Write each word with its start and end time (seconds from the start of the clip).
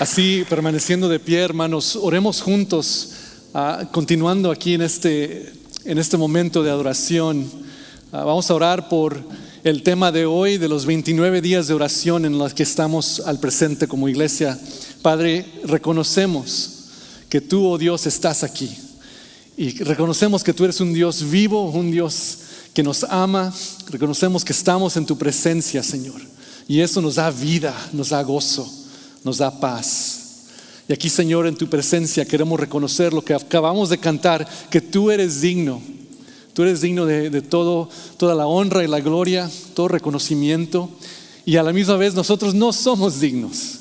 Así, 0.00 0.44
permaneciendo 0.48 1.08
de 1.08 1.20
pie, 1.20 1.38
hermanos, 1.38 1.94
oremos 1.94 2.42
juntos, 2.42 3.10
ah, 3.54 3.88
continuando 3.92 4.50
aquí 4.50 4.74
en 4.74 4.82
este, 4.82 5.52
en 5.84 5.98
este 5.98 6.16
momento 6.16 6.64
de 6.64 6.70
adoración. 6.70 7.48
Ah, 8.10 8.24
vamos 8.24 8.50
a 8.50 8.54
orar 8.54 8.88
por 8.88 9.22
el 9.62 9.84
tema 9.84 10.10
de 10.10 10.26
hoy, 10.26 10.58
de 10.58 10.66
los 10.66 10.84
29 10.84 11.40
días 11.40 11.68
de 11.68 11.74
oración 11.74 12.24
en 12.24 12.36
los 12.38 12.54
que 12.54 12.64
estamos 12.64 13.20
al 13.20 13.38
presente 13.38 13.86
como 13.86 14.08
iglesia. 14.08 14.58
Padre, 15.00 15.46
reconocemos 15.62 16.70
que 17.28 17.40
tú, 17.40 17.64
oh 17.64 17.78
Dios, 17.78 18.04
estás 18.08 18.42
aquí. 18.42 18.76
Y 19.56 19.78
reconocemos 19.84 20.42
que 20.42 20.52
tú 20.52 20.64
eres 20.64 20.80
un 20.80 20.92
Dios 20.92 21.30
vivo, 21.30 21.70
un 21.70 21.92
Dios 21.92 22.38
que 22.74 22.82
nos 22.82 23.04
ama. 23.04 23.54
Reconocemos 23.90 24.44
que 24.44 24.54
estamos 24.54 24.96
en 24.96 25.06
tu 25.06 25.16
presencia, 25.16 25.84
Señor. 25.84 26.20
Y 26.66 26.80
eso 26.80 27.00
nos 27.00 27.14
da 27.14 27.30
vida, 27.30 27.72
nos 27.92 28.08
da 28.08 28.20
gozo 28.24 28.83
nos 29.24 29.38
da 29.38 29.58
paz. 29.58 30.20
Y 30.88 30.92
aquí, 30.92 31.08
Señor, 31.08 31.46
en 31.46 31.56
tu 31.56 31.68
presencia 31.68 32.26
queremos 32.26 32.60
reconocer 32.60 33.12
lo 33.12 33.24
que 33.24 33.34
acabamos 33.34 33.88
de 33.88 33.98
cantar, 33.98 34.46
que 34.70 34.80
tú 34.80 35.10
eres 35.10 35.40
digno. 35.40 35.80
Tú 36.52 36.62
eres 36.62 36.82
digno 36.82 37.04
de, 37.04 37.42
todo, 37.42 37.88
toda 38.16 38.34
la 38.34 38.46
honra 38.46 38.84
y 38.84 38.86
la 38.86 39.00
gloria, 39.00 39.50
todo 39.74 39.88
reconocimiento. 39.88 40.88
Y 41.44 41.56
a 41.56 41.62
la 41.62 41.72
misma 41.72 41.96
vez 41.96 42.14
nosotros 42.14 42.54
no 42.54 42.72
somos 42.72 43.18
dignos. 43.18 43.78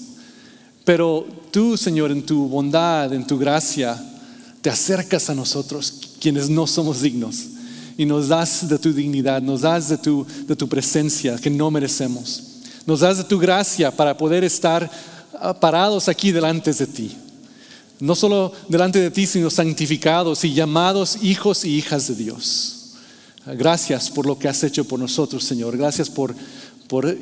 Pero 0.83 1.27
tú, 1.51 1.77
Señor, 1.77 2.11
en 2.11 2.25
tu 2.25 2.47
bondad, 2.47 3.13
en 3.13 3.27
tu 3.27 3.37
gracia, 3.37 4.01
te 4.61 4.69
acercas 4.69 5.29
a 5.29 5.35
nosotros, 5.35 6.15
quienes 6.19 6.49
no 6.49 6.65
somos 6.65 7.01
dignos. 7.01 7.43
Y 7.95 8.05
nos 8.05 8.29
das 8.29 8.67
de 8.67 8.79
tu 8.79 8.91
dignidad, 8.91 9.41
nos 9.41 9.61
das 9.61 9.89
de 9.89 9.97
tu, 9.97 10.25
de 10.47 10.55
tu 10.55 10.67
presencia 10.67 11.35
que 11.35 11.49
no 11.49 11.69
merecemos. 11.69 12.43
Nos 12.87 13.01
das 13.01 13.17
de 13.17 13.23
tu 13.25 13.37
gracia 13.37 13.91
para 13.91 14.17
poder 14.17 14.43
estar 14.43 14.89
parados 15.59 16.07
aquí 16.07 16.31
delante 16.31 16.73
de 16.73 16.87
ti. 16.87 17.17
No 17.99 18.15
solo 18.15 18.51
delante 18.67 18.99
de 18.99 19.11
ti, 19.11 19.25
sino 19.25 19.49
santificados 19.49 20.43
y 20.43 20.53
llamados 20.53 21.17
hijos 21.21 21.63
y 21.63 21.77
hijas 21.77 22.07
de 22.07 22.15
Dios. 22.15 22.91
Gracias 23.45 24.09
por 24.09 24.25
lo 24.25 24.37
que 24.39 24.47
has 24.47 24.63
hecho 24.63 24.85
por 24.85 24.99
nosotros, 24.99 25.43
Señor. 25.43 25.77
Gracias 25.77 26.09
por, 26.09 26.33
por 26.87 27.17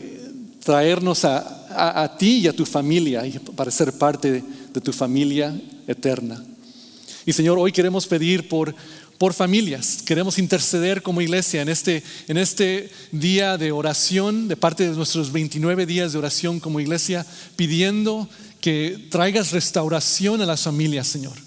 traernos 0.63 1.25
a, 1.25 2.03
a, 2.03 2.17
ti 2.17 2.39
y 2.39 2.47
a 2.47 2.53
tu 2.53 2.65
familia 2.65 3.23
para 3.55 3.71
ser 3.71 3.93
parte 3.93 4.43
de 4.73 4.81
tu 4.81 4.93
familia 4.93 5.59
eterna. 5.87 6.43
Y 7.25 7.33
Señor, 7.33 7.57
hoy 7.59 7.71
queremos 7.71 8.07
pedir 8.07 8.47
por 8.47 8.73
por 9.21 9.35
familias. 9.35 9.99
Queremos 10.03 10.39
interceder 10.39 11.03
como 11.03 11.21
iglesia 11.21 11.61
en 11.61 11.69
este, 11.69 12.01
en 12.27 12.37
este 12.37 12.89
día 13.11 13.55
de 13.55 13.71
oración, 13.71 14.47
de 14.47 14.57
parte 14.57 14.89
de 14.89 14.95
nuestros 14.95 15.31
29 15.31 15.85
días 15.85 16.11
de 16.11 16.17
oración 16.17 16.59
como 16.59 16.79
iglesia, 16.79 17.23
pidiendo 17.55 18.27
que 18.61 19.09
traigas 19.11 19.51
restauración 19.51 20.41
a 20.41 20.47
las 20.47 20.61
familias, 20.61 21.05
Señor. 21.05 21.37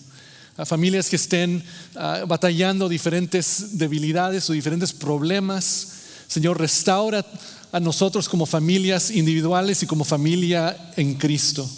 A 0.56 0.64
familias 0.64 1.08
que 1.08 1.16
estén 1.16 1.64
ah, 1.96 2.22
batallando 2.28 2.88
diferentes 2.88 3.76
debilidades 3.76 4.48
o 4.48 4.52
diferentes 4.52 4.92
problemas. 4.92 5.88
Señor, 6.28 6.60
restaura 6.60 7.26
a 7.72 7.80
nosotros 7.80 8.28
como 8.28 8.46
familias 8.46 9.10
individuales 9.10 9.82
y 9.82 9.86
como 9.88 10.04
familia 10.04 10.92
en 10.96 11.14
Cristo, 11.14 11.68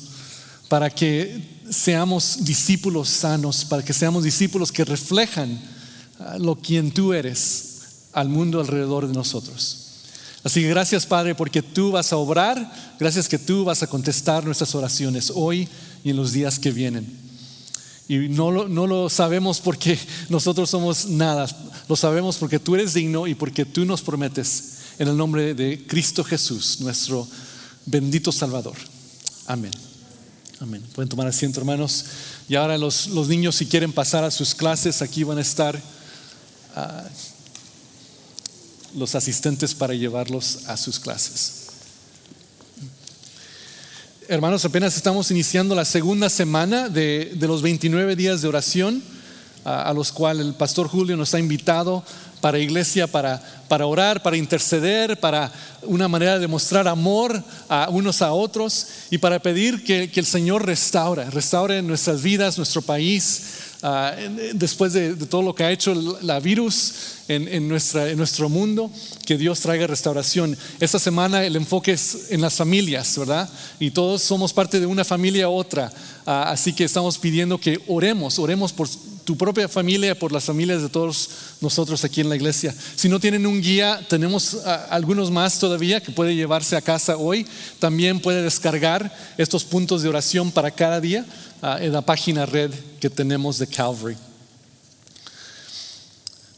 para 0.68 0.90
que 0.90 1.42
seamos 1.70 2.44
discípulos 2.44 3.08
sanos, 3.08 3.64
para 3.64 3.82
que 3.82 3.94
seamos 3.94 4.24
discípulos 4.24 4.70
que 4.70 4.84
reflejan 4.84 5.74
lo 6.38 6.56
quien 6.56 6.92
tú 6.92 7.12
eres 7.12 7.76
al 8.12 8.28
mundo 8.28 8.60
alrededor 8.60 9.06
de 9.06 9.14
nosotros. 9.14 9.82
Así 10.42 10.62
que 10.62 10.68
gracias 10.68 11.06
Padre 11.06 11.34
porque 11.34 11.60
tú 11.60 11.90
vas 11.90 12.12
a 12.12 12.16
obrar, 12.16 12.94
gracias 13.00 13.28
que 13.28 13.38
tú 13.38 13.64
vas 13.64 13.82
a 13.82 13.88
contestar 13.88 14.44
nuestras 14.44 14.74
oraciones 14.74 15.32
hoy 15.34 15.68
y 16.04 16.10
en 16.10 16.16
los 16.16 16.32
días 16.32 16.58
que 16.58 16.70
vienen. 16.70 17.06
Y 18.08 18.28
no 18.28 18.52
lo, 18.52 18.68
no 18.68 18.86
lo 18.86 19.10
sabemos 19.10 19.60
porque 19.60 19.98
nosotros 20.28 20.70
somos 20.70 21.06
nada, 21.06 21.48
lo 21.88 21.96
sabemos 21.96 22.36
porque 22.36 22.58
tú 22.58 22.74
eres 22.76 22.94
digno 22.94 23.26
y 23.26 23.34
porque 23.34 23.64
tú 23.64 23.84
nos 23.84 24.02
prometes 24.02 24.76
en 24.98 25.08
el 25.08 25.16
nombre 25.16 25.54
de 25.54 25.84
Cristo 25.86 26.22
Jesús, 26.22 26.80
nuestro 26.80 27.26
bendito 27.84 28.30
Salvador. 28.30 28.76
Amén. 29.46 29.72
Amén. 30.60 30.82
Pueden 30.94 31.08
tomar 31.08 31.26
asiento 31.26 31.60
hermanos. 31.60 32.04
Y 32.48 32.54
ahora 32.54 32.78
los, 32.78 33.08
los 33.08 33.28
niños 33.28 33.56
si 33.56 33.66
quieren 33.66 33.92
pasar 33.92 34.24
a 34.24 34.30
sus 34.30 34.54
clases, 34.54 35.02
aquí 35.02 35.22
van 35.24 35.38
a 35.38 35.42
estar 35.42 35.80
los 38.94 39.14
asistentes 39.14 39.74
para 39.74 39.94
llevarlos 39.94 40.60
a 40.66 40.76
sus 40.76 40.98
clases. 40.98 41.66
Hermanos, 44.28 44.64
apenas 44.64 44.96
estamos 44.96 45.30
iniciando 45.30 45.76
la 45.76 45.84
segunda 45.84 46.28
semana 46.28 46.88
de, 46.88 47.36
los 47.40 47.62
29 47.62 48.16
días 48.16 48.42
de 48.42 48.48
oración 48.48 49.02
a, 49.64 49.92
los 49.92 50.10
cuales 50.10 50.44
el 50.44 50.54
pastor 50.54 50.88
Julio 50.88 51.16
nos 51.16 51.32
ha 51.34 51.38
invitado 51.38 52.04
para 52.40 52.58
iglesia, 52.58 53.06
para, 53.06 53.42
para 53.68 53.86
orar, 53.86 54.22
para 54.22 54.36
interceder, 54.36 55.18
para 55.18 55.52
una 55.82 56.08
manera 56.08 56.38
de 56.38 56.46
mostrar 56.46 56.86
amor 56.88 57.42
a 57.68 57.88
unos 57.90 58.22
a 58.22 58.32
otros 58.32 58.86
y 59.10 59.18
para 59.18 59.40
pedir 59.40 59.84
que, 59.84 60.10
que 60.10 60.20
el 60.20 60.26
Señor 60.26 60.64
restaure, 60.64 61.28
restaure 61.30 61.82
nuestras 61.82 62.22
vidas, 62.22 62.56
nuestro 62.56 62.82
país, 62.82 63.42
Ah, 63.82 64.14
después 64.54 64.94
de, 64.94 65.14
todo 65.14 65.42
lo 65.42 65.54
que 65.54 65.62
ha 65.62 65.70
hecho 65.70 65.94
la 66.22 66.40
virus 66.40 66.92
en, 67.28 67.68
nuestra, 67.68 68.10
en 68.10 68.16
nuestro 68.16 68.48
mundo, 68.48 68.90
que 69.26 69.36
Dios 69.36 69.60
traiga 69.60 69.86
restauración. 69.86 70.56
Esta 70.80 70.98
semana 70.98 71.44
el 71.44 71.56
enfoque 71.56 71.92
es 71.92 72.30
en 72.30 72.40
las 72.40 72.54
familias, 72.54 73.16
¿verdad? 73.18 73.48
Y 73.78 73.90
todos 73.90 74.22
somos 74.22 74.52
parte 74.52 74.80
de 74.80 74.86
una 74.86 75.04
familia 75.04 75.48
u 75.48 75.52
otra. 75.52 75.92
Ah, 76.24 76.50
así 76.50 76.72
que 76.72 76.84
estamos 76.84 77.18
pidiendo 77.18 77.58
que 77.58 77.78
oremos, 77.86 78.38
oremos 78.38 78.72
por 78.72 78.88
tu 79.26 79.36
propia 79.36 79.68
familia, 79.68 80.18
por 80.18 80.32
las 80.32 80.44
familias 80.44 80.80
de 80.80 80.88
todos 80.88 81.28
nosotros 81.60 82.02
aquí 82.04 82.22
en 82.22 82.30
la 82.30 82.36
iglesia. 82.36 82.74
Si 82.94 83.10
no 83.10 83.20
tienen 83.20 83.46
un 83.46 83.60
guía, 83.60 84.00
tenemos 84.08 84.62
ah, 84.64 84.86
algunos 84.88 85.30
más 85.30 85.58
todavía 85.58 86.00
que 86.00 86.12
puede 86.12 86.34
llevarse 86.34 86.76
a 86.76 86.80
casa 86.80 87.18
hoy. 87.18 87.46
También 87.78 88.20
puede 88.20 88.42
descargar 88.42 89.14
estos 89.36 89.64
puntos 89.64 90.02
de 90.02 90.08
oración 90.08 90.50
para 90.50 90.70
cada 90.70 91.02
día 91.02 91.26
Ah, 91.62 91.78
en 91.80 91.90
la 91.90 92.02
página 92.02 92.44
red 92.44 92.70
que 93.00 93.08
tenemos 93.08 93.58
de 93.58 93.66
Calvary. 93.66 94.14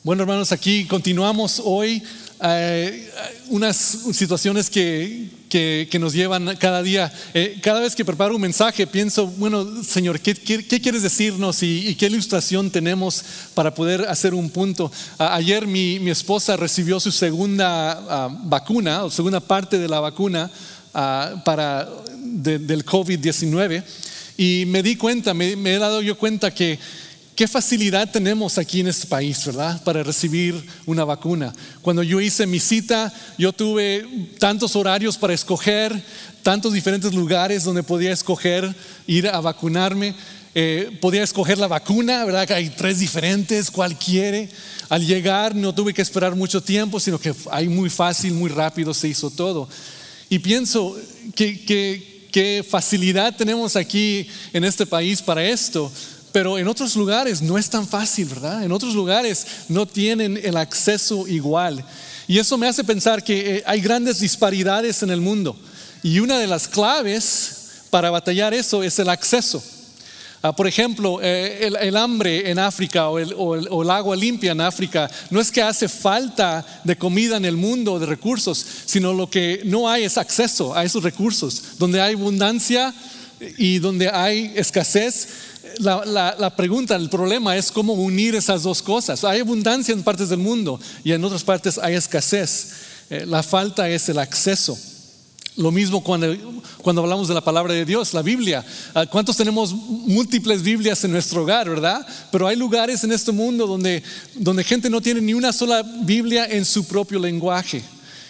Bueno, 0.02 0.24
hermanos, 0.24 0.50
aquí 0.50 0.86
continuamos 0.86 1.62
hoy 1.64 2.02
eh, 2.42 3.08
unas 3.48 3.76
situaciones 4.12 4.68
que, 4.68 5.30
que, 5.48 5.98
nos 5.98 6.12
llevan 6.12 6.56
cada 6.56 6.82
día. 6.82 7.12
Eh, 7.34 7.58
cada 7.62 7.80
vez 7.80 7.94
que 7.94 8.04
preparo 8.04 8.34
un 8.34 8.40
mensaje 8.40 8.86
pienso, 8.86 9.26
bueno, 9.26 9.82
Señor, 9.82 10.20
¿qué, 10.20 10.34
qué, 10.34 10.80
quieres 10.80 11.02
decirnos 11.02 11.62
y, 11.62 11.94
qué 11.96 12.06
ilustración 12.06 12.70
tenemos 12.70 13.24
para 13.54 13.74
poder 13.74 14.02
hacer 14.08 14.34
un 14.34 14.50
punto? 14.50 14.92
ayer 15.18 15.66
mi, 15.66 15.98
mi, 15.98 16.10
esposa 16.10 16.56
recibió 16.56 17.00
su 17.00 17.10
segunda 17.10 17.92
ah, 18.08 18.28
vacuna, 18.44 19.04
o 19.04 19.10
segunda 19.10 19.40
parte 19.40 19.78
de 19.78 19.88
la 19.88 20.00
vacuna 20.00 20.50
ah, 20.94 21.42
para, 21.44 21.88
del 22.16 22.84
COVID-19. 22.84 23.82
Y 24.36 24.64
me 24.66 24.84
di 24.84 24.94
cuenta, 24.94 25.34
me, 25.34 25.52
he 25.52 25.78
dado 25.78 26.00
yo 26.00 26.16
cuenta 26.16 26.54
que 26.54 26.78
qué 27.38 27.46
facilidad 27.46 28.10
tenemos 28.10 28.58
aquí 28.58 28.80
en 28.80 28.88
este 28.88 29.06
país, 29.06 29.46
¿verdad? 29.46 29.80
Para 29.84 30.02
recibir 30.02 30.60
una 30.86 31.04
vacuna. 31.04 31.54
Cuando 31.82 32.02
yo 32.02 32.20
hice 32.20 32.48
mi 32.48 32.58
cita, 32.58 33.14
yo 33.38 33.52
tuve 33.52 34.04
tantos 34.40 34.74
horarios 34.74 35.16
para 35.16 35.34
escoger, 35.34 36.02
tantos 36.42 36.72
diferentes 36.72 37.14
lugares 37.14 37.62
donde 37.62 37.84
podía 37.84 38.12
escoger 38.12 38.74
ir 39.06 39.28
a 39.28 39.40
vacunarme. 39.40 40.16
Eh, 40.52 40.98
podía 41.00 41.22
escoger 41.22 41.58
la 41.58 41.68
vacuna, 41.68 42.24
¿verdad? 42.24 42.44
Que 42.44 42.54
hay 42.54 42.70
tres 42.70 42.98
diferentes, 42.98 43.70
cuál 43.70 43.96
quiere. 43.96 44.48
Al 44.88 45.06
llegar 45.06 45.54
no 45.54 45.72
tuve 45.72 45.94
que 45.94 46.02
esperar 46.02 46.34
mucho 46.34 46.60
tiempo, 46.60 46.98
sino 46.98 47.20
que 47.20 47.32
hay 47.52 47.68
muy 47.68 47.88
fácil, 47.88 48.32
muy 48.32 48.50
rápido 48.50 48.92
se 48.92 49.06
hizo 49.06 49.30
todo. 49.30 49.68
Y 50.28 50.40
pienso 50.40 50.96
que, 51.36 51.64
que 51.64 52.18
qué 52.32 52.64
facilidad 52.68 53.36
tenemos 53.36 53.76
aquí 53.76 54.26
en 54.52 54.64
este 54.64 54.86
país 54.86 55.22
para 55.22 55.44
esto. 55.44 55.90
Pero 56.32 56.58
en 56.58 56.68
otros 56.68 56.94
lugares 56.96 57.40
no 57.40 57.56
es 57.56 57.70
tan 57.70 57.86
fácil, 57.86 58.26
¿verdad? 58.26 58.62
En 58.62 58.72
otros 58.72 58.94
lugares 58.94 59.46
no 59.68 59.86
tienen 59.86 60.38
el 60.42 60.56
acceso 60.56 61.26
igual. 61.26 61.84
Y 62.26 62.38
eso 62.38 62.58
me 62.58 62.68
hace 62.68 62.84
pensar 62.84 63.24
que 63.24 63.56
eh, 63.56 63.62
hay 63.66 63.80
grandes 63.80 64.20
disparidades 64.20 65.02
en 65.02 65.10
el 65.10 65.20
mundo. 65.20 65.56
Y 66.02 66.20
una 66.20 66.38
de 66.38 66.46
las 66.46 66.68
claves 66.68 67.86
para 67.90 68.10
batallar 68.10 68.52
eso 68.52 68.82
es 68.82 68.98
el 68.98 69.08
acceso. 69.08 69.62
Ah, 70.40 70.54
por 70.54 70.68
ejemplo, 70.68 71.18
eh, 71.20 71.68
el, 71.80 71.96
hambre 71.96 72.48
en 72.48 72.60
África 72.60 73.08
o 73.08 73.18
el, 73.18 73.90
agua 73.90 74.14
limpia 74.14 74.52
en 74.52 74.60
África 74.60 75.10
no 75.30 75.40
es 75.40 75.50
que 75.50 75.60
hace 75.60 75.88
falta 75.88 76.64
de 76.84 76.96
comida 76.96 77.36
en 77.36 77.44
el 77.44 77.56
mundo, 77.56 77.98
de 77.98 78.06
recursos, 78.06 78.64
sino 78.84 79.12
lo 79.12 79.28
que 79.28 79.62
no 79.64 79.88
hay 79.88 80.04
es 80.04 80.16
acceso 80.16 80.76
a 80.76 80.84
esos 80.84 81.02
recursos. 81.02 81.78
Donde 81.78 82.00
hay 82.00 82.14
abundancia 82.14 82.94
y 83.56 83.80
donde 83.80 84.10
hay 84.10 84.52
escasez, 84.54 85.28
la, 85.78 86.54
pregunta, 86.56 86.96
el 86.96 87.08
problema 87.08 87.56
es 87.56 87.70
cómo 87.70 87.92
unir 87.94 88.34
esas 88.34 88.62
dos 88.62 88.82
cosas. 88.82 89.24
Hay 89.24 89.40
abundancia 89.40 89.92
en 89.92 90.02
partes 90.02 90.28
del 90.28 90.38
mundo 90.38 90.80
y 91.04 91.12
en 91.12 91.24
otras 91.24 91.44
partes 91.44 91.78
hay 91.78 91.94
escasez. 91.94 92.72
Eh, 93.10 93.24
la 93.26 93.42
falta 93.42 93.88
es 93.88 94.08
el 94.08 94.18
acceso. 94.18 94.78
Lo 95.56 95.72
mismo 95.72 96.04
cuando, 96.04 96.36
cuando 96.82 97.02
hablamos 97.02 97.26
de 97.26 97.34
la 97.34 97.40
palabra 97.40 97.74
de 97.74 97.84
Dios, 97.84 98.14
la 98.14 98.22
Biblia. 98.22 98.64
Ah, 98.94 99.06
¿Cuántos 99.06 99.36
tenemos 99.36 99.72
múltiples 99.72 100.62
Biblias 100.62 101.02
en 101.02 101.10
nuestro 101.10 101.42
hogar, 101.42 101.68
verdad? 101.68 102.06
Pero 102.30 102.46
hay 102.46 102.54
lugares 102.54 103.02
en 103.02 103.10
este 103.10 103.32
mundo 103.32 103.66
donde, 103.66 104.02
donde 104.34 104.62
gente 104.62 104.88
no 104.88 105.00
tiene 105.00 105.20
ni 105.20 105.34
una 105.34 105.52
sola 105.52 105.82
Biblia 105.82 106.46
en 106.46 106.64
su 106.64 106.86
propio 106.86 107.18
lenguaje. 107.18 107.82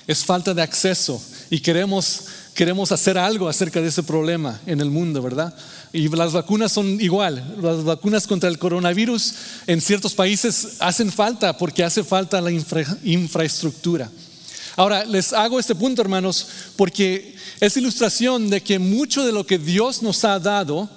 Es 0.06 0.24
falta 0.24 0.54
de 0.54 0.62
acceso 0.62 1.20
y 1.50 1.60
queremos, 1.60 2.24
queremos 2.54 2.92
hacer 2.92 3.18
algo 3.18 3.46
acerca 3.46 3.82
de 3.82 3.88
ese 3.88 4.02
problema 4.02 4.58
en 4.64 4.80
el 4.80 4.90
mundo, 4.90 5.20
¿verdad? 5.20 5.54
Y 5.92 6.08
las 6.08 6.32
vacunas 6.32 6.72
son 6.72 7.00
igual. 7.00 7.56
Las 7.62 7.84
vacunas 7.84 8.26
contra 8.26 8.48
el 8.48 8.58
coronavirus 8.58 9.34
en 9.66 9.80
ciertos 9.80 10.14
países 10.14 10.76
hacen 10.80 11.10
falta 11.10 11.56
porque 11.56 11.84
hace 11.84 12.04
falta 12.04 12.40
la 12.40 12.50
infraestructura. 12.50 14.10
Ahora, 14.76 15.04
les 15.04 15.32
hago 15.32 15.58
este 15.58 15.74
punto, 15.74 16.02
hermanos, 16.02 16.46
porque 16.76 17.34
es 17.58 17.76
ilustración 17.76 18.48
de 18.48 18.60
que 18.60 18.78
mucho 18.78 19.24
de 19.24 19.32
lo 19.32 19.44
que 19.44 19.58
Dios 19.58 20.02
nos 20.02 20.24
ha 20.24 20.38
dado 20.38 20.88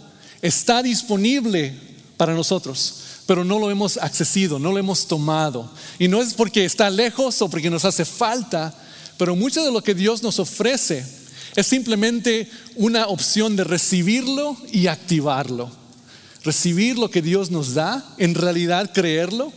está 0.41 0.83
disponible 0.83 1.73
para 2.17 2.33
nosotros, 2.33 2.95
pero 3.25 3.43
no 3.43 3.57
lo 3.57 3.71
hemos 3.71 3.97
accesido, 3.97 4.59
no 4.59 4.71
lo 4.71 4.77
hemos 4.77 5.07
tomado. 5.07 5.71
Y 5.97 6.07
no 6.07 6.21
es 6.21 6.33
porque 6.33 6.65
está 6.65 6.89
lejos 6.89 7.41
o 7.41 7.49
porque 7.49 7.69
nos 7.69 7.85
hace 7.85 8.05
falta, 8.05 8.71
pero 9.17 9.35
mucho 9.35 9.63
de 9.63 9.71
lo 9.71 9.81
que 9.81 9.95
Dios 9.95 10.21
nos 10.21 10.37
ofrece 10.37 11.20
es 11.55 11.67
simplemente 11.67 12.49
una 12.75 13.07
opción 13.07 13.55
de 13.55 13.63
recibirlo 13.63 14.57
y 14.71 14.87
activarlo. 14.87 15.71
Recibir 16.43 16.97
lo 16.97 17.11
que 17.11 17.21
Dios 17.21 17.51
nos 17.51 17.73
da, 17.73 18.15
en 18.17 18.35
realidad 18.35 18.91
creerlo 18.93 19.53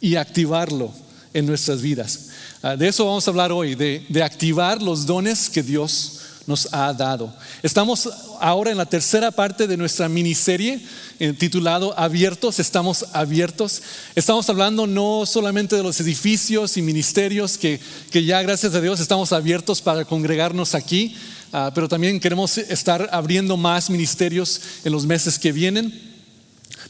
y 0.00 0.16
activarlo 0.16 0.92
en 1.34 1.46
nuestras 1.46 1.82
vidas. 1.82 2.28
Ah, 2.62 2.76
de 2.76 2.88
eso 2.88 3.06
vamos 3.06 3.26
a 3.26 3.30
hablar 3.30 3.52
hoy, 3.52 3.74
de, 3.74 4.22
activar 4.22 4.82
los 4.82 5.06
dones 5.06 5.48
que 5.48 5.62
Dios 5.62 6.14
nos 6.46 6.72
ha 6.72 6.92
dado. 6.92 7.32
Estamos 7.62 8.08
ahora 8.40 8.70
en 8.70 8.78
la 8.78 8.86
tercera 8.86 9.30
parte 9.30 9.66
de 9.66 9.76
nuestra 9.76 10.08
miniserie 10.08 10.80
eh, 11.20 11.32
titulado 11.32 11.98
Abiertos, 11.98 12.58
estamos 12.58 13.06
abiertos. 13.12 13.82
Estamos 14.14 14.48
hablando 14.48 14.86
no 14.86 15.26
solamente 15.26 15.76
de 15.76 15.82
los 15.82 16.00
edificios 16.00 16.76
y 16.76 16.82
ministerios 16.82 17.58
que, 17.58 17.80
ya 18.12 18.42
gracias 18.42 18.74
a 18.74 18.80
Dios 18.80 18.98
estamos 18.98 19.32
abiertos 19.32 19.82
para 19.82 20.04
congregarnos 20.04 20.74
aquí, 20.74 21.16
ah, 21.52 21.70
pero 21.74 21.88
también 21.88 22.20
queremos 22.20 22.58
estar 22.58 23.08
abriendo 23.12 23.56
más 23.56 23.90
ministerios 23.90 24.60
en 24.84 24.92
los 24.92 25.06
meses 25.06 25.38
que 25.38 25.52
vienen. 25.52 26.08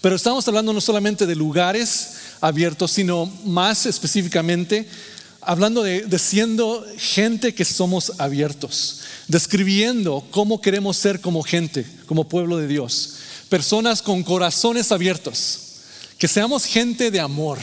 Pero 0.01 0.15
estamos 0.17 0.47
hablando 0.47 0.73
no 0.73 0.81
solamente 0.81 1.27
de 1.27 1.35
lugares 1.35 2.15
abiertos, 2.41 2.93
sino 2.93 3.27
más 3.45 3.87
específicamente 3.87 4.89
hablando 5.49 5.83
de, 5.83 6.19
siendo 6.19 6.85
gente 6.99 7.55
que 7.55 7.65
somos 7.65 8.13
abiertos, 8.19 9.01
describiendo 9.29 10.23
cómo 10.31 10.61
queremos 10.61 10.99
ser 10.99 11.23
como 11.23 11.43
gente, 11.43 11.87
como 12.07 12.29
pueblo 12.29 12.59
de 12.59 12.67
Dios, 12.67 13.15
personas 13.49 14.03
con 14.03 14.23
corazones 14.23 14.93
abiertos, 14.93 15.61
que 16.19 16.29
seamos 16.29 16.67
gente 16.67 17.11
de 17.11 17.21
amor, 17.21 17.59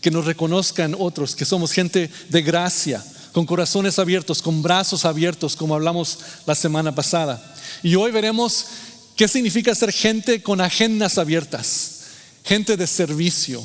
que 0.00 0.10
nos 0.10 0.24
reconozcan 0.24 0.96
otros, 0.98 1.36
que 1.36 1.44
somos 1.44 1.72
gente 1.72 2.10
de 2.30 2.40
gracia, 2.42 3.04
con 3.38 3.46
corazones 3.46 4.00
abiertos, 4.00 4.42
con 4.42 4.62
brazos 4.62 5.04
abiertos, 5.04 5.54
como 5.54 5.76
hablamos 5.76 6.18
la 6.44 6.56
semana 6.56 6.92
pasada. 6.92 7.40
Y 7.84 7.94
hoy 7.94 8.10
veremos 8.10 8.66
qué 9.14 9.28
significa 9.28 9.72
ser 9.76 9.92
gente 9.92 10.42
con 10.42 10.60
agendas 10.60 11.18
abiertas, 11.18 12.00
gente 12.42 12.76
de 12.76 12.84
servicio 12.88 13.64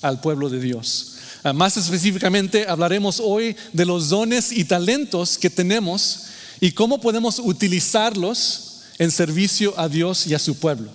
al 0.00 0.22
pueblo 0.22 0.48
de 0.48 0.58
Dios. 0.58 1.16
Ah, 1.42 1.52
más 1.52 1.76
específicamente 1.76 2.66
hablaremos 2.66 3.20
hoy 3.22 3.54
de 3.74 3.84
los 3.84 4.08
dones 4.08 4.50
y 4.50 4.64
talentos 4.64 5.36
que 5.36 5.50
tenemos 5.50 6.20
y 6.58 6.72
cómo 6.72 6.98
podemos 6.98 7.38
utilizarlos 7.38 8.84
en 8.98 9.10
servicio 9.10 9.78
a 9.78 9.86
Dios 9.86 10.26
y 10.26 10.32
a 10.32 10.38
su 10.38 10.54
pueblo. 10.54 10.90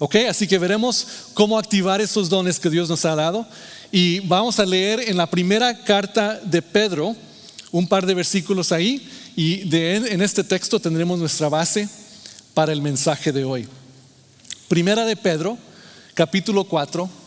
¿Ok? 0.00 0.16
Así 0.28 0.48
que 0.48 0.58
veremos 0.58 1.06
cómo 1.32 1.60
activar 1.60 2.00
esos 2.00 2.28
dones 2.28 2.58
que 2.58 2.70
Dios 2.70 2.88
nos 2.88 3.04
ha 3.04 3.14
dado. 3.14 3.46
Y 3.92 4.18
vamos 4.18 4.58
a 4.58 4.66
leer 4.66 5.08
en 5.08 5.16
la 5.16 5.30
primera 5.30 5.84
carta 5.84 6.40
de 6.42 6.60
Pedro 6.60 7.14
un 7.78 7.88
par 7.88 8.06
de 8.06 8.14
versículos 8.14 8.72
ahí. 8.72 9.08
Y 9.36 9.74
en 9.74 10.22
este 10.22 10.44
texto 10.44 10.80
tendremos 10.80 11.18
nuestra 11.18 11.48
base 11.48 11.88
para 12.54 12.72
el 12.72 12.82
mensaje 12.82 13.32
de 13.32 13.44
hoy. 13.44 13.66
Primera 14.68 15.04
de 15.04 15.16
Pedro, 15.16 15.58
capítulo 16.14 16.64
4 16.64 17.26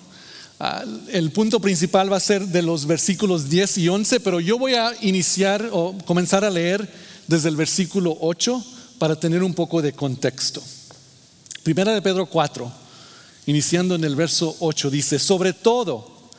Ah, 0.61 0.83
el 1.13 1.31
punto 1.31 1.61
principal 1.61 2.11
va 2.11 2.17
a 2.17 2.19
ser 2.19 2.45
de 2.45 2.61
los 2.61 2.85
versículos 2.85 3.49
10 3.49 3.77
y 3.77 3.87
11, 3.87 4.19
pero 4.19 4.41
yo 4.41 4.57
voy 4.57 4.73
a 4.73 4.91
iniciar 4.99 5.69
o 5.71 5.95
comenzar 6.05 6.43
a 6.43 6.49
leer 6.49 6.85
desde 7.27 7.47
el 7.47 7.55
versículo 7.55 8.17
8 8.19 8.61
para 8.97 9.17
tener 9.17 9.41
un 9.41 9.53
poco 9.53 9.81
de 9.81 9.93
contexto. 9.93 10.61
Primera 11.63 11.93
de 11.93 12.01
Pedro 12.01 12.25
4, 12.25 12.69
iniciando 13.45 13.95
en 13.95 14.03
el 14.03 14.17
verso 14.17 14.53
8, 14.59 14.89
dice, 14.89 15.17
sobre 15.17 15.53
todo, 15.53 16.29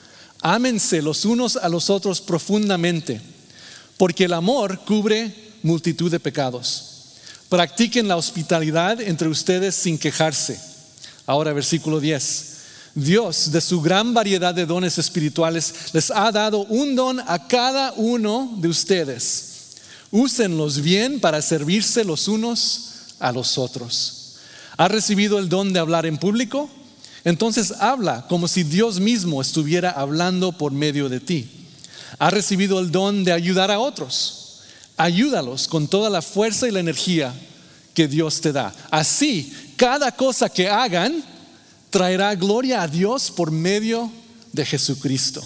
ámense 0.43 1.01
los 1.01 1.25
unos 1.25 1.57
a 1.57 1.71
los 1.71 1.89
otros 1.89 2.21
profundamente, 2.21 3.23
porque 4.01 4.25
el 4.25 4.33
amor 4.33 4.81
cubre 4.87 5.31
multitud 5.63 6.11
de 6.11 6.19
pecados. 6.19 6.85
Practiquen 7.51 8.09
la 8.09 8.17
hospitalidad 8.17 8.99
entre 8.99 9.29
ustedes 9.29 9.75
sin 9.75 9.99
quejarse. 9.99 10.59
Ahora 11.27 11.53
versículo 11.53 12.01
10. 12.01 12.47
Dios, 12.95 13.53
de 13.53 13.61
su 13.61 13.83
gran 13.83 14.15
variedad 14.15 14.55
de 14.55 14.65
dones 14.65 14.97
espirituales, 14.97 15.93
les 15.93 16.11
ha 16.11 16.33
dado 16.33 16.61
un 16.71 16.97
don 16.97 17.21
a 17.21 17.47
cada 17.47 17.93
uno 17.93 18.57
de 18.57 18.69
ustedes. 18.69 19.77
Úsenlos 20.11 20.81
bien 20.81 21.21
para 21.21 21.43
servirse 21.43 22.03
los 22.03 22.27
unos 22.27 22.93
a 23.19 23.33
los 23.33 23.59
otros. 23.59 24.37
¿Ha 24.79 24.89
recibido 24.89 25.39
el 25.39 25.51
don 25.51 25.75
de 25.75 25.79
hablar 25.79 26.07
en 26.07 26.17
público? 26.17 26.71
Entonces 27.23 27.75
habla 27.81 28.27
como 28.31 28.49
si 28.49 28.63
Dios 28.63 28.99
mismo 28.99 29.43
estuviera 29.43 29.91
hablando 29.91 30.53
por 30.53 30.73
medio 30.73 31.11
de 31.11 31.21
ti. 31.21 31.60
¿Ha 32.19 32.31
recibido 32.31 32.81
el 32.81 32.91
don 32.91 33.25
de 33.25 33.33
ayudar 33.33 33.71
a 33.71 33.79
otros? 33.79 34.61
Ayúdalos 34.97 35.69
con 35.69 35.89
toda 35.89 36.11
la 36.11 36.23
fuerza 36.23 36.69
y 36.69 36.71
la 36.71 36.81
energía 36.81 37.33
que 37.95 38.09
Dios 38.09 38.41
te 38.41 38.53
da. 38.53 38.73
Así, 38.91 39.53
cada 39.77 40.13
cosa 40.13 40.49
que 40.49 40.69
hagan, 40.69 41.25
traerá 41.91 42.35
gloria 42.35 42.83
a 42.83 42.89
Dios 42.89 43.31
por 43.31 43.51
medio 43.51 44.11
de 44.53 44.65
Jesucristo. 44.65 45.43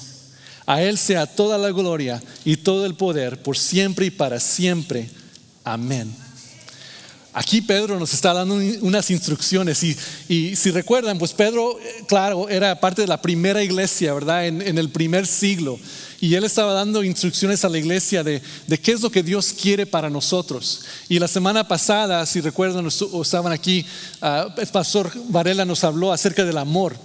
A 0.67 0.83
Él 0.83 0.97
sea 0.99 1.27
toda 1.27 1.59
la 1.59 1.71
gloria 1.71 2.23
y 2.45 2.57
todo 2.57 2.87
el 2.87 2.95
poder 2.95 3.43
por 3.43 3.57
siempre 3.57 4.07
y 4.07 4.11
para 4.11 4.41
siempre. 4.41 5.09
Amén. 5.63 6.24
Aquí 7.37 7.61
Pedro 7.61 7.99
nos 7.99 8.15
está 8.15 8.33
dando 8.33 8.55
unas 8.83 9.11
instrucciones 9.11 9.83
y, 9.83 10.55
si 10.55 10.71
recuerdan, 10.71 11.19
pues 11.19 11.33
Pedro, 11.33 11.81
eh, 11.81 12.05
claro, 12.07 12.49
era 12.49 12.79
parte 12.79 13.03
de 13.03 13.09
la 13.09 13.21
primera 13.21 13.61
iglesia, 13.61 14.15
¿verdad? 14.15 14.47
En, 14.47 14.79
el 14.79 14.89
primer 14.89 15.27
siglo. 15.27 15.81
Y 16.21 16.37
él 16.37 16.45
estaba 16.45 16.73
dando 16.73 17.03
instrucciones 17.03 17.65
a 17.65 17.69
la 17.69 17.79
iglesia 17.79 18.23
de, 18.23 18.41
qué 18.81 18.93
es 18.93 19.01
lo 19.01 19.11
que 19.11 19.25
Dios 19.25 19.53
quiere 19.61 19.85
para 19.85 20.09
nosotros. 20.09 20.85
Y 21.09 21.19
la 21.19 21.27
semana 21.27 21.67
pasada, 21.67 22.25
si 22.25 22.41
recuerdan, 22.41 22.87
estaban 22.87 23.53
aquí, 23.53 23.85
uh, 24.23 24.61
el 24.61 24.69
pastor 24.69 25.11
Varela 25.29 25.65
nos 25.65 25.83
habló 25.83 26.13
acerca 26.13 26.45
del 26.45 26.57
amor. 26.57 26.97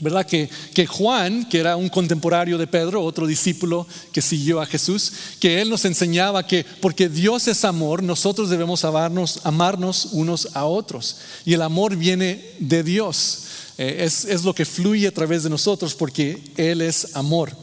¿Verdad? 0.00 0.26
Que, 0.26 0.50
que, 0.74 0.86
Juan, 0.86 1.48
que 1.48 1.60
era 1.60 1.76
un 1.76 1.88
contemporáneo 1.88 2.58
de 2.58 2.66
Pedro, 2.66 3.04
otro 3.04 3.28
discípulo 3.28 3.86
que 4.12 4.20
siguió 4.20 4.60
a 4.60 4.66
Jesús, 4.66 5.12
que 5.38 5.60
él 5.60 5.70
nos 5.70 5.84
enseñaba 5.84 6.46
que 6.46 6.66
porque 6.80 7.08
Dios 7.08 7.46
es 7.46 7.64
amor, 7.64 8.02
nosotros 8.02 8.50
debemos 8.50 8.84
amarnos, 8.84 9.40
amarnos 9.44 10.08
unos 10.10 10.48
a 10.54 10.64
otros. 10.64 11.18
Y 11.44 11.54
el 11.54 11.62
amor 11.62 11.94
viene 11.96 12.44
de 12.58 12.82
Dios. 12.82 13.42
Eh, 13.78 13.98
es, 14.00 14.24
es 14.24 14.42
lo 14.42 14.52
que 14.52 14.64
fluye 14.64 15.06
a 15.06 15.14
través 15.14 15.44
de 15.44 15.50
nosotros 15.50 15.94
porque 15.94 16.42
Él 16.56 16.80
es 16.80 17.14
amor. 17.14 17.56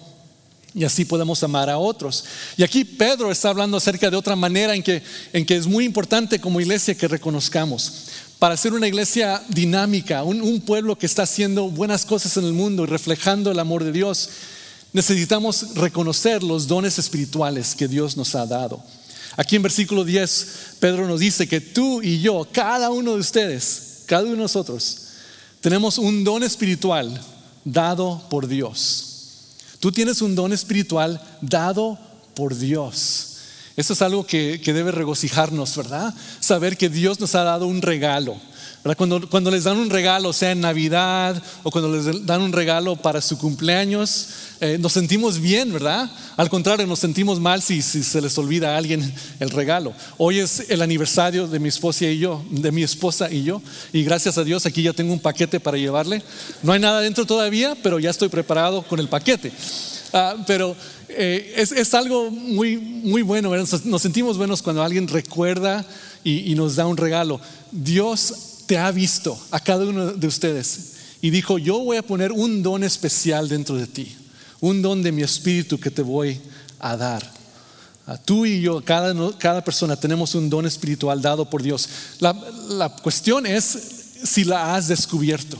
Y 0.73 0.85
así 0.85 1.03
podemos 1.03 1.43
amar 1.43 1.69
a 1.69 1.77
otros. 1.77 2.23
Y 2.55 2.63
aquí 2.63 2.85
Pedro 2.85 3.29
está 3.29 3.49
hablando 3.49 3.75
acerca 3.75 4.09
de 4.09 4.15
otra 4.15 4.37
manera 4.37 4.73
en 4.73 4.81
que, 4.81 5.03
en 5.33 5.45
que 5.45 5.57
es 5.57 5.67
muy 5.67 5.83
importante 5.83 6.39
como 6.39 6.61
iglesia 6.61 6.95
que 6.95 7.09
reconozcamos 7.09 8.07
para 8.41 8.57
ser 8.57 8.73
una 8.73 8.87
iglesia 8.87 9.39
dinámica, 9.49 10.23
un, 10.23 10.61
pueblo 10.61 10.97
que 10.97 11.05
está 11.05 11.21
haciendo 11.21 11.69
buenas 11.69 12.05
cosas 12.05 12.35
en 12.37 12.45
el 12.45 12.53
mundo 12.53 12.81
y 12.81 12.87
reflejando 12.87 13.51
el 13.51 13.59
amor 13.59 13.83
de 13.83 13.91
Dios, 13.91 14.29
necesitamos 14.93 15.75
reconocer 15.75 16.41
los 16.41 16.65
dones 16.65 16.97
espirituales 16.97 17.75
que 17.75 17.87
Dios 17.87 18.17
nos 18.17 18.33
ha 18.33 18.47
dado. 18.47 18.83
Aquí 19.37 19.57
en 19.57 19.61
versículo 19.61 20.03
10, 20.03 20.47
Pedro 20.79 21.07
nos 21.07 21.19
dice 21.19 21.47
que 21.47 21.61
tú 21.61 22.01
y 22.01 22.19
yo, 22.19 22.47
cada 22.51 22.89
uno 22.89 23.13
de 23.13 23.19
ustedes, 23.19 24.05
cada 24.07 24.23
uno 24.23 24.31
de 24.31 24.37
nosotros, 24.37 24.97
tenemos 25.59 25.99
un 25.99 26.23
don 26.23 26.41
espiritual 26.41 27.21
dado 27.63 28.27
por 28.27 28.47
Dios. 28.47 29.51
Tú 29.79 29.91
tienes 29.91 30.19
un 30.23 30.33
don 30.33 30.51
espiritual 30.51 31.21
dado 31.41 31.99
por 32.33 32.57
Dios. 32.57 33.30
Eso 33.77 33.93
es 33.93 34.01
algo 34.01 34.25
que, 34.25 34.59
debe 34.63 34.91
regocijarnos, 34.91 35.75
¿verdad? 35.75 36.13
Saber 36.39 36.77
que 36.77 36.89
Dios 36.89 37.19
nos 37.19 37.35
ha 37.35 37.43
dado 37.43 37.67
un 37.67 37.81
regalo. 37.81 38.35
Cuando, 38.97 39.29
cuando 39.29 39.51
les 39.51 39.65
dan 39.65 39.77
un 39.77 39.91
regalo, 39.91 40.33
sea 40.33 40.51
en 40.51 40.61
Navidad 40.61 41.41
o 41.61 41.69
cuando 41.69 41.95
les 41.95 42.25
dan 42.25 42.41
un 42.41 42.51
regalo 42.51 42.95
para 42.95 43.21
su 43.21 43.37
cumpleaños, 43.37 44.29
eh, 44.59 44.77
nos 44.79 44.93
sentimos 44.93 45.39
bien, 45.39 45.71
¿verdad? 45.71 46.09
Al 46.35 46.49
contrario, 46.49 46.87
nos 46.87 46.97
sentimos 46.97 47.39
mal 47.39 47.61
si, 47.61 47.83
si, 47.83 48.01
se 48.01 48.21
les 48.21 48.35
olvida 48.39 48.73
a 48.73 48.77
alguien 48.77 49.13
el 49.39 49.51
regalo. 49.51 49.93
Hoy 50.17 50.39
es 50.39 50.71
el 50.71 50.81
aniversario 50.81 51.47
de 51.47 51.59
mi 51.59 51.69
esposa 51.69 52.05
y 52.05 52.17
yo, 52.17 52.43
de 52.49 52.71
mi 52.71 52.81
esposa 52.81 53.31
y 53.31 53.43
yo, 53.43 53.61
y 53.93 54.03
gracias 54.03 54.39
a 54.39 54.43
Dios 54.43 54.65
aquí 54.65 54.81
ya 54.81 54.93
tengo 54.93 55.13
un 55.13 55.19
paquete 55.19 55.59
para 55.59 55.77
llevarle. 55.77 56.23
No 56.63 56.73
hay 56.73 56.79
nada 56.79 57.01
dentro 57.01 57.25
todavía, 57.25 57.77
pero 57.83 57.99
ya 57.99 58.09
estoy 58.09 58.29
preparado 58.29 58.81
con 58.81 58.99
el 58.99 59.07
paquete. 59.07 59.51
Ah, 60.13 60.35
pero 60.45 60.75
eh, 61.17 61.53
es, 61.57 61.71
es, 61.71 61.93
algo 61.93 62.31
muy, 62.31 62.77
muy 62.77 63.21
bueno, 63.21 63.51
nos 63.55 64.01
sentimos 64.01 64.37
buenos 64.37 64.61
cuando 64.61 64.83
alguien 64.83 65.07
recuerda 65.07 65.85
y, 66.23 66.53
nos 66.55 66.75
da 66.75 66.85
un 66.85 66.97
regalo. 66.97 67.39
Dios 67.71 68.63
te 68.65 68.77
ha 68.77 68.91
visto 68.91 69.39
a 69.51 69.59
cada 69.59 69.85
uno 69.85 70.13
de 70.13 70.27
ustedes 70.27 70.93
y 71.21 71.29
dijo, 71.29 71.57
yo 71.57 71.79
voy 71.79 71.97
a 71.97 72.03
poner 72.03 72.31
un 72.31 72.63
don 72.63 72.83
especial 72.83 73.49
dentro 73.49 73.75
de 73.75 73.87
ti, 73.87 74.15
un 74.59 74.81
don 74.81 75.03
de 75.03 75.11
mi 75.11 75.21
espíritu 75.21 75.79
que 75.79 75.91
te 75.91 76.01
voy 76.01 76.39
a 76.79 76.97
dar. 76.97 77.41
Tú 78.25 78.45
y 78.45 78.61
yo, 78.61 78.83
cada, 78.83 79.13
cada 79.37 79.63
persona 79.63 79.95
tenemos 79.95 80.35
un 80.35 80.49
don 80.49 80.65
espiritual 80.65 81.21
dado 81.21 81.49
por 81.49 81.61
Dios. 81.61 81.87
La, 82.19 82.33
la 82.69 82.89
cuestión 82.89 83.45
es 83.45 83.63
si 84.23 84.43
la 84.43 84.75
has 84.75 84.87
descubierto. 84.87 85.57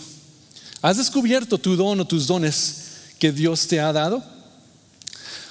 ¿Has 0.81 0.98
descubierto 0.98 1.58
tu 1.58 1.75
don 1.75 2.00
o 2.00 2.05
tus 2.05 2.27
dones 2.27 2.77
que 3.20 3.31
Dios 3.31 3.67
te 3.67 3.79
ha 3.79 3.93
dado? 3.93 4.24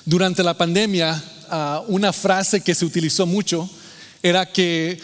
Durante 0.04 0.42
la 0.42 0.54
pandemia, 0.54 1.22
ah, 1.48 1.82
una 1.88 2.12
frase 2.12 2.60
que 2.60 2.74
se 2.74 2.84
utilizó 2.84 3.26
mucho 3.26 3.68
era 4.22 4.46
que 4.46 4.98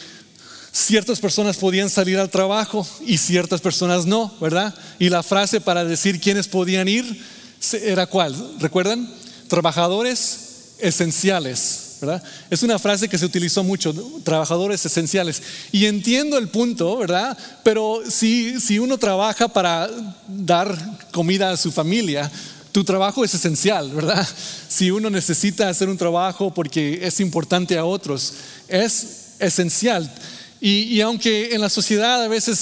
ciertas 0.73 1.21
personas 1.21 1.57
podían 1.57 1.89
salir 1.89 2.19
al 2.19 2.31
trabajo 2.31 2.87
y 3.07 3.19
ciertas 3.19 3.61
personas 3.61 4.07
no, 4.07 4.35
¿verdad? 4.41 4.75
Y 4.99 5.09
la 5.09 5.23
frase 5.23 5.61
para 5.61 5.85
decir 5.85 6.21
quiénes 6.21 6.49
podían 6.49 6.89
ir 6.89 7.25
era 7.73 8.07
cuál, 8.07 8.35
¿recuerdan? 8.59 9.09
Trabajadores 9.49 10.75
esenciales. 10.79 11.83
¿verdad? 12.01 12.23
Es 12.51 12.63
una 12.63 12.79
frase 12.79 13.09
que 13.09 13.17
se 13.17 13.25
utilizó 13.25 13.65
mucho, 13.65 13.95
trabajadores 14.23 14.85
esenciales. 14.85 15.43
Y 15.73 15.87
entiendo 15.87 16.37
el 16.37 16.49
punto, 16.49 16.99
¿verdad? 16.99 17.37
Pero 17.63 18.03
si, 18.07 18.61
si 18.61 18.79
uno 18.79 18.99
trabaja 18.99 19.49
para 19.49 19.89
dar 20.29 20.77
comida 21.11 21.51
a 21.51 21.57
su 21.57 21.73
familia, 21.73 22.31
tu 22.77 22.85
trabajo 22.85 23.25
es 23.25 23.33
esencial, 23.33 23.91
¿verdad? 23.91 24.29
Si 24.69 24.91
uno 24.91 25.09
necesita 25.09 25.71
hacer 25.71 25.89
un 25.89 25.97
trabajo 25.97 26.53
porque 26.53 27.01
es 27.01 27.21
importante 27.21 27.79
a 27.79 27.87
otros, 27.87 28.35
es 28.69 29.37
esencial. 29.39 30.13
Y, 30.61 31.01
aunque 31.01 31.55
en 31.55 31.63
la 31.63 31.71
sociedad 31.71 32.23
a 32.23 32.29
veces 32.29 32.59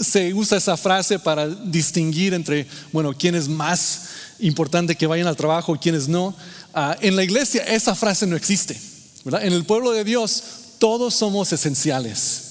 se 0.00 0.32
usa 0.32 0.56
esa 0.56 0.78
frase 0.78 1.18
para 1.18 1.46
distinguir 1.46 2.32
entre, 2.32 2.66
bueno, 2.94 3.12
quién 3.12 3.34
es 3.34 3.46
más 3.46 4.04
importante 4.38 4.96
que 4.96 5.06
vayan 5.06 5.26
al 5.26 5.36
trabajo 5.36 5.74
y 5.74 5.78
quiénes 5.78 6.08
no, 6.08 6.34
ah, 6.72 6.96
en 7.02 7.14
la 7.14 7.22
iglesia 7.22 7.62
esa 7.64 7.94
frase 7.94 8.26
no 8.26 8.36
existe. 8.36 8.80
En 9.26 9.52
el 9.52 9.66
pueblo 9.66 9.92
de 9.92 10.02
Dios 10.02 10.44
todos 10.78 11.12
somos 11.12 11.52
esenciales. 11.52 12.44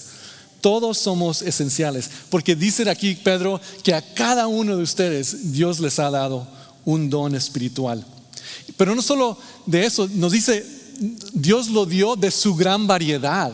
Todos 0.61 0.99
somos 0.99 1.41
esenciales. 1.41 2.11
Porque 2.29 2.55
dice 2.55 2.87
aquí 2.87 3.15
Pedro 3.15 3.59
que 3.81 3.95
a 3.95 4.03
cada 4.13 4.45
uno 4.45 4.77
de 4.77 4.83
ustedes 4.83 5.51
Dios 5.51 5.79
les 5.79 5.97
ha 5.97 6.11
dado 6.11 6.55
un 6.87 7.09
don 7.09 7.35
espiritual. 7.35 8.03
Pero 8.77 8.95
no 8.95 9.01
solo 9.01 9.37
de 9.65 9.85
eso, 9.85 10.09
nos 10.13 10.31
dice, 10.31 10.65
Dios 11.33 11.67
lo 11.67 11.85
dio 11.85 12.15
de 12.15 12.31
su 12.31 12.55
gran 12.55 12.87
variedad. 12.87 13.51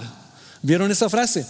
¿Vieron 0.61 0.91
esa 0.91 1.09
frase? 1.09 1.45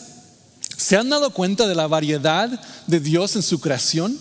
¿Se 0.78 0.96
han 0.96 1.10
dado 1.10 1.32
cuenta 1.32 1.68
de 1.68 1.76
la 1.76 1.88
variedad 1.88 2.50
de 2.88 3.00
Dios 3.02 3.36
en 3.36 3.44
su 3.44 3.60
creación? 3.60 4.18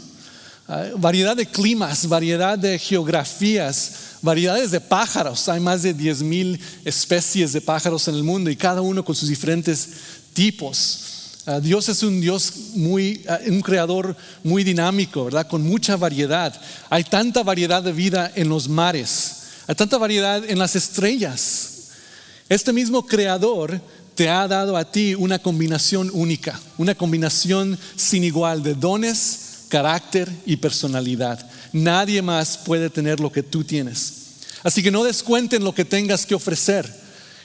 Ah, 0.67 0.89
variedad 0.97 1.37
de 1.37 1.47
climas, 1.47 2.09
variedad 2.09 2.59
de 2.59 2.79
geografías, 2.81 3.93
variedades 4.23 4.73
de 4.73 4.81
pájaros. 4.81 5.49
Hay 5.49 5.61
más 5.61 5.83
de 5.83 5.95
10 5.95 6.23
mil 6.25 6.61
especies 6.85 7.53
de 7.53 7.61
pájaros 7.61 8.09
en 8.09 8.17
el 8.17 8.25
mundo 8.25 8.51
y 8.51 8.57
cada 8.57 8.81
uno 8.81 9.05
con 9.05 9.15
sus 9.15 9.29
diferentes 9.29 9.89
tipos. 10.33 11.12
Ah, 11.45 11.59
Dios 11.59 11.89
es 11.89 12.05
un 12.05 12.21
Dios 12.21 12.53
muy, 12.75 13.25
ah, 13.29 13.41
un 13.49 13.63
creador 13.63 14.17
muy 14.45 14.63
dinámico, 14.63 15.25
¿verdad? 15.25 15.49
Con 15.49 15.63
mucha 15.63 15.97
variedad. 15.97 16.55
Hay 16.89 17.03
tanta 17.03 17.43
variedad 17.43 17.83
de 17.83 17.93
vida 17.93 18.31
en 18.37 18.49
los 18.49 18.69
mares, 18.69 19.43
hay 19.67 19.75
tanta 19.75 19.99
variedad 19.99 20.49
en 20.49 20.59
las 20.59 20.77
estrellas. 20.77 21.89
Este 22.49 22.73
mismo 22.73 23.07
creador 23.07 23.81
te 24.15 24.29
ha 24.29 24.47
dado 24.47 24.77
a 24.77 24.85
ti 24.85 25.17
una 25.17 25.41
combinación 25.41 26.11
única, 26.13 26.61
una 26.79 26.95
combinación 26.95 27.77
sin 27.97 28.23
igual 28.23 28.63
de 28.63 28.75
dones, 28.75 29.65
carácter 29.69 30.31
y 30.47 30.57
personalidad. 30.57 31.45
Nadie 31.73 32.23
más 32.23 32.57
puede 32.59 32.89
tener 32.89 33.19
lo 33.19 33.33
que 33.33 33.43
tú 33.43 33.65
tienes. 33.65 34.15
Así 34.63 34.81
que 34.81 34.93
no 34.93 35.03
descuenten 35.03 35.65
lo 35.65 35.75
que 35.75 35.85
tengas 35.85 36.25
que 36.25 36.37
ofrecer. 36.37 36.89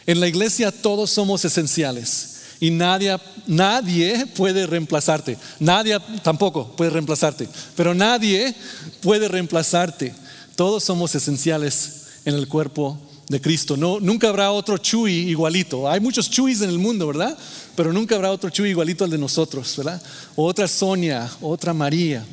En 0.05 0.19
la 0.19 0.27
iglesia 0.27 0.71
todos 0.71 1.09
somos 1.09 1.43
esenciales 1.45 2.36
y 2.59 2.71
nadie, 2.71 3.17
nadie 3.45 4.25
puede 4.27 4.65
reemplazarte. 4.65 5.37
Nadie 5.59 5.97
tampoco 6.23 6.75
puede 6.75 6.91
reemplazarte, 6.91 7.47
pero 7.75 7.93
nadie 7.93 8.55
puede 9.01 9.27
reemplazarte. 9.27 10.13
Todos 10.55 10.83
somos 10.83 11.13
esenciales 11.13 12.07
en 12.25 12.35
el 12.35 12.47
cuerpo 12.47 12.99
de 13.29 13.41
Cristo. 13.41 13.77
No, 13.77 13.99
nunca 13.99 14.29
habrá 14.29 14.51
otro 14.51 14.77
Chuy 14.77 15.29
igualito. 15.29 15.89
Hay 15.89 15.99
muchos 15.99 16.29
Chuyis 16.29 16.61
en 16.61 16.69
el 16.69 16.79
mundo, 16.79 17.07
¿verdad? 17.07 17.37
Pero 17.75 17.93
nunca 17.93 18.15
habrá 18.15 18.31
otro 18.31 18.49
Chuy 18.49 18.69
igualito 18.69 19.03
al 19.03 19.11
de 19.11 19.17
nosotros, 19.17 19.75
¿verdad? 19.77 20.01
otra 20.35 20.67
Sonia, 20.67 21.29
otra 21.41 21.73
María. 21.73 22.25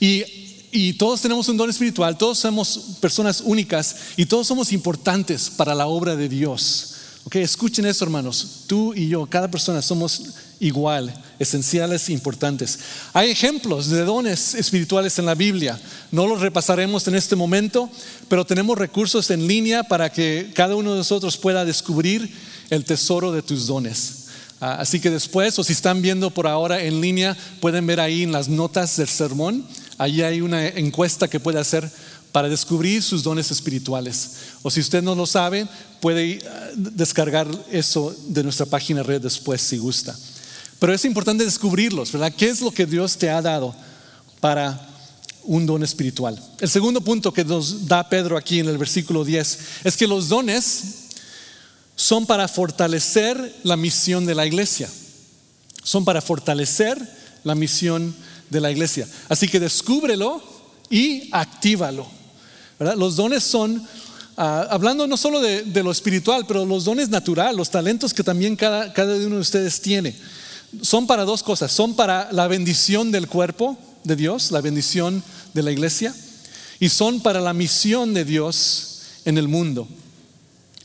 Y, 0.00 0.24
y 0.72 0.92
todos 0.94 1.20
tenemos 1.20 1.48
un 1.48 1.56
don 1.56 1.68
espiritual, 1.70 2.16
todos 2.16 2.38
somos 2.38 2.96
personas 3.00 3.42
únicas 3.44 3.96
y 4.16 4.26
todos 4.26 4.46
somos 4.46 4.72
importantes 4.72 5.50
para 5.50 5.74
la 5.74 5.86
obra 5.86 6.16
de 6.16 6.28
Dios. 6.28 6.95
Ok, 7.26 7.34
escuchen 7.36 7.84
eso, 7.86 8.04
hermanos. 8.04 8.62
Tú 8.68 8.94
y 8.94 9.08
yo, 9.08 9.26
cada 9.26 9.50
persona 9.50 9.82
somos 9.82 10.22
igual, 10.60 11.12
esenciales 11.40 12.08
e 12.08 12.12
importantes. 12.12 12.78
Hay 13.12 13.30
ejemplos 13.30 13.88
de 13.88 14.04
dones 14.04 14.54
espirituales 14.54 15.18
en 15.18 15.26
la 15.26 15.34
Biblia. 15.34 15.76
No 16.12 16.28
los 16.28 16.40
repasaremos 16.40 17.08
en 17.08 17.16
este 17.16 17.34
momento, 17.34 17.90
pero 18.28 18.46
tenemos 18.46 18.78
recursos 18.78 19.28
en 19.32 19.48
línea 19.48 19.82
para 19.82 20.08
que 20.12 20.52
cada 20.54 20.76
uno 20.76 20.92
de 20.92 20.98
nosotros 20.98 21.36
pueda 21.36 21.64
descubrir 21.64 22.32
el 22.70 22.84
tesoro 22.84 23.32
de 23.32 23.42
tus 23.42 23.66
dones. 23.66 24.26
Ah, 24.60 24.76
así 24.78 25.00
que 25.00 25.10
después, 25.10 25.58
o 25.58 25.64
si 25.64 25.72
están 25.72 26.02
viendo 26.02 26.30
por 26.30 26.46
ahora 26.46 26.80
en 26.80 27.00
línea, 27.00 27.36
pueden 27.60 27.88
ver 27.88 27.98
ahí 27.98 28.22
en 28.22 28.30
las 28.30 28.48
notas 28.48 28.96
del 28.98 29.08
sermón, 29.08 29.66
ahí 29.98 30.22
hay 30.22 30.42
una 30.42 30.64
encuesta 30.68 31.26
que 31.26 31.40
puede 31.40 31.58
hacer 31.58 31.90
para 32.36 32.50
descubrir 32.50 33.02
sus 33.02 33.22
dones 33.22 33.50
espirituales. 33.50 34.32
O 34.60 34.70
si 34.70 34.80
usted 34.80 35.02
no 35.02 35.14
lo 35.14 35.24
sabe, 35.24 35.66
puede 36.02 36.38
ah, 36.46 36.68
descargar 36.76 37.48
eso 37.72 38.14
de 38.28 38.42
nuestra 38.42 38.66
página 38.66 39.02
red 39.02 39.22
después 39.22 39.62
si 39.62 39.78
gusta. 39.78 40.14
Pero 40.78 40.92
es 40.92 41.02
importante 41.06 41.46
descubrirlos, 41.46 42.12
¿verdad? 42.12 42.34
¿Qué 42.36 42.50
es 42.50 42.60
lo 42.60 42.70
que 42.70 42.84
Dios 42.84 43.16
te 43.16 43.30
ha 43.30 43.40
dado 43.40 43.74
para 44.38 44.86
un 45.44 45.64
don 45.64 45.82
espiritual? 45.82 46.38
El 46.60 46.68
segundo 46.68 47.00
punto 47.00 47.32
que 47.32 47.42
nos 47.42 47.88
da 47.88 48.06
Pedro 48.06 48.36
aquí 48.36 48.58
en 48.60 48.68
el 48.68 48.76
versículo 48.76 49.24
10 49.24 49.58
es 49.84 49.96
que 49.96 50.06
los 50.06 50.28
dones 50.28 50.82
son 51.94 52.26
para 52.26 52.48
fortalecer 52.48 53.60
la 53.62 53.78
misión 53.78 54.26
de 54.26 54.34
la 54.34 54.44
iglesia. 54.44 54.90
Son 55.82 56.04
para 56.04 56.20
fortalecer 56.20 57.00
la 57.44 57.54
misión 57.54 58.14
de 58.50 58.60
la 58.60 58.70
iglesia. 58.70 59.08
Así 59.26 59.48
que 59.48 59.58
descúbrelo 59.58 60.42
y 60.90 61.30
actívalo. 61.32 62.15
Los 62.78 63.16
dones 63.16 63.42
son 63.42 63.86
Ah, 64.38 64.66
hablando 64.70 65.06
no 65.06 65.16
solo 65.16 65.40
de, 65.40 65.82
lo 65.82 65.90
espiritual, 65.90 66.44
pero 66.46 66.66
los 66.66 66.84
dones 66.84 67.08
naturales, 67.08 67.56
los 67.56 67.70
talentos 67.70 68.12
que 68.12 68.22
también 68.22 68.54
cada, 68.54 68.92
cada 68.92 69.16
uno 69.16 69.36
de 69.36 69.40
ustedes 69.40 69.80
tiene, 69.80 70.14
son 70.82 71.06
para 71.06 71.24
dos 71.24 71.42
cosas. 71.42 71.72
Son 71.72 71.94
para 71.94 72.30
la 72.32 72.46
bendición 72.46 73.10
del 73.10 73.28
cuerpo 73.28 73.78
de 74.04 74.14
Dios, 74.14 74.50
la 74.50 74.60
bendición 74.60 75.22
de 75.54 75.62
la 75.62 75.72
iglesia, 75.72 76.14
y 76.78 76.90
son 76.90 77.20
para 77.20 77.40
la 77.40 77.54
misión 77.54 78.12
de 78.12 78.26
Dios 78.26 79.00
en 79.24 79.38
el 79.38 79.48
mundo. 79.48 79.88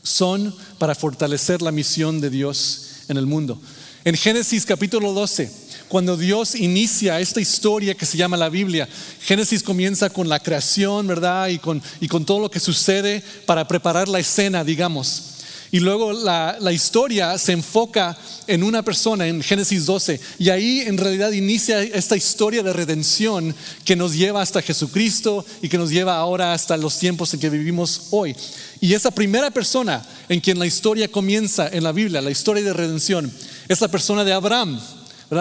Son 0.02 0.54
para 0.78 0.94
fortalecer 0.94 1.60
la 1.60 1.72
misión 1.72 2.22
de 2.22 2.30
Dios 2.30 2.86
en 3.08 3.18
el 3.18 3.26
mundo. 3.26 3.60
En 4.04 4.16
Génesis 4.16 4.64
capítulo 4.64 5.12
12, 5.12 5.52
cuando 5.92 6.16
Dios 6.16 6.54
inicia 6.54 7.20
esta 7.20 7.38
historia 7.38 7.94
que 7.94 8.06
se 8.06 8.16
llama 8.16 8.38
la 8.38 8.48
Biblia. 8.48 8.88
Génesis 9.20 9.62
comienza 9.62 10.08
con 10.08 10.26
la 10.26 10.40
creación, 10.40 11.06
¿verdad? 11.06 11.48
Y 11.48 11.58
con, 11.58 11.82
y 12.00 12.08
con 12.08 12.24
todo 12.24 12.40
lo 12.40 12.50
que 12.50 12.60
sucede 12.60 13.22
para 13.44 13.68
preparar 13.68 14.08
la 14.08 14.18
escena, 14.18 14.64
digamos. 14.64 15.24
Y 15.70 15.80
luego 15.80 16.14
la, 16.14 16.56
la, 16.60 16.72
historia 16.72 17.36
se 17.36 17.52
enfoca 17.52 18.16
en 18.46 18.62
una 18.62 18.82
persona 18.82 19.26
en 19.26 19.42
Génesis 19.42 19.84
12. 19.84 20.18
Y 20.38 20.48
ahí 20.48 20.80
en 20.80 20.96
realidad 20.96 21.30
inicia 21.32 21.82
esta 21.82 22.16
historia 22.16 22.62
de 22.62 22.72
redención 22.72 23.54
que 23.84 23.94
nos 23.94 24.14
lleva 24.14 24.40
hasta 24.40 24.62
Jesucristo 24.62 25.44
y 25.60 25.68
que 25.68 25.76
nos 25.76 25.90
lleva 25.90 26.16
ahora 26.16 26.54
hasta 26.54 26.78
los 26.78 26.98
tiempos 26.98 27.34
en 27.34 27.40
que 27.40 27.50
vivimos 27.50 28.06
hoy. 28.12 28.34
Y 28.80 28.94
esa 28.94 29.10
primera 29.10 29.50
persona 29.50 30.02
en 30.30 30.40
quien 30.40 30.58
la 30.58 30.64
historia 30.64 31.08
comienza 31.08 31.68
en 31.68 31.84
la 31.84 31.92
Biblia, 31.92 32.22
la 32.22 32.30
historia 32.30 32.62
de 32.62 32.72
redención, 32.72 33.30
es 33.68 33.82
la 33.82 33.88
persona 33.88 34.24
de 34.24 34.32
Abraham. 34.32 34.80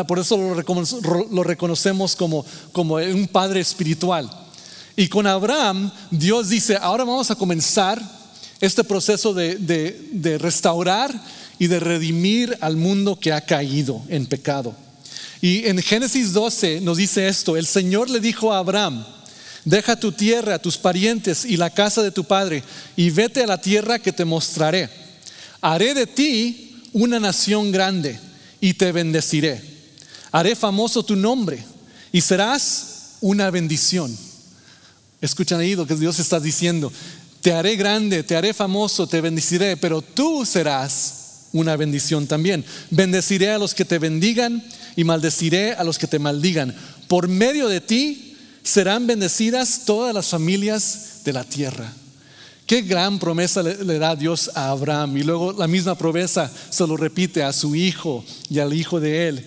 Por 0.07 0.19
eso 0.19 0.37
lo, 0.37 1.43
reconocemos 1.43 2.15
como, 2.15 2.45
un 2.73 3.27
padre 3.27 3.59
espiritual. 3.59 4.29
Y 4.95 5.07
con 5.07 5.27
Abraham, 5.27 5.91
Dios 6.09 6.49
dice, 6.49 6.77
ahora 6.79 7.03
vamos 7.03 7.29
a 7.29 7.35
comenzar 7.35 8.01
este 8.61 8.83
proceso 8.83 9.33
de, 9.33 9.57
de 9.57 10.37
restaurar 10.37 11.13
y 11.59 11.67
de 11.67 11.79
redimir 11.79 12.57
al 12.61 12.77
mundo 12.77 13.19
que 13.19 13.33
ha 13.33 13.41
caído 13.41 14.01
en 14.07 14.27
pecado. 14.27 14.73
Y 15.41 15.67
en 15.67 15.81
Génesis 15.81 16.31
12 16.31 16.79
nos 16.81 16.97
dice 16.97 17.27
esto, 17.27 17.57
el 17.57 17.65
Señor 17.65 18.09
le 18.09 18.19
dijo 18.19 18.53
a 18.53 18.59
Abraham, 18.59 19.03
deja 19.65 19.99
tu 19.99 20.11
tierra, 20.11 20.59
tus 20.59 20.77
parientes 20.77 21.43
y 21.43 21.57
la 21.57 21.69
casa 21.69 22.01
de 22.01 22.11
tu 22.11 22.23
padre 22.23 22.63
y 22.95 23.09
vete 23.09 23.43
a 23.43 23.47
la 23.47 23.59
tierra 23.59 23.99
que 23.99 24.13
te 24.13 24.23
mostraré. 24.23 24.89
Haré 25.59 25.93
de 25.93 26.07
ti 26.07 26.83
una 26.93 27.19
nación 27.19 27.71
grande 27.71 28.19
y 28.59 28.75
te 28.75 28.91
bendeciré. 28.91 29.70
Haré 30.31 30.55
famoso 30.55 31.03
tu 31.03 31.15
nombre 31.15 31.63
y 32.11 32.21
serás 32.21 33.17
una 33.21 33.49
bendición. 33.51 34.15
Escuchan 35.21 35.59
ahí 35.59 35.75
lo 35.75 35.85
que 35.85 35.95
Dios 35.95 36.19
está 36.19 36.39
diciendo. 36.39 36.91
Te 37.41 37.53
haré 37.53 37.75
grande, 37.75 38.23
te 38.23 38.35
haré 38.35 38.53
famoso, 38.53 39.07
te 39.07 39.21
bendeciré, 39.21 39.77
pero 39.77 40.01
tú 40.01 40.45
serás 40.45 41.47
una 41.53 41.75
bendición 41.75 42.27
también. 42.27 42.63
Bendeciré 42.89 43.51
a 43.51 43.57
los 43.57 43.73
que 43.73 43.85
te 43.85 43.99
bendigan 43.99 44.63
y 44.95 45.03
maldeciré 45.03 45.73
a 45.73 45.83
los 45.83 45.97
que 45.97 46.07
te 46.07 46.19
maldigan. 46.19 46.75
Por 47.07 47.27
medio 47.27 47.67
de 47.67 47.81
ti 47.81 48.37
serán 48.63 49.07
bendecidas 49.07 49.81
todas 49.85 50.13
las 50.13 50.27
familias 50.27 51.21
de 51.23 51.33
la 51.33 51.43
tierra. 51.43 51.93
Qué 52.65 52.83
gran 52.83 53.19
promesa 53.19 53.61
le, 53.61 53.99
da 53.99 54.15
Dios 54.15 54.49
a 54.55 54.69
Abraham. 54.69 55.17
Y 55.17 55.23
luego 55.23 55.51
la 55.51 55.67
misma 55.67 55.95
promesa 55.95 56.49
se 56.69 56.87
lo 56.87 56.95
repite 56.95 57.43
a 57.43 57.51
su 57.51 57.75
hijo 57.75 58.23
y 58.49 58.59
al 58.59 58.73
hijo 58.73 58.99
de 58.99 59.27
él. 59.27 59.45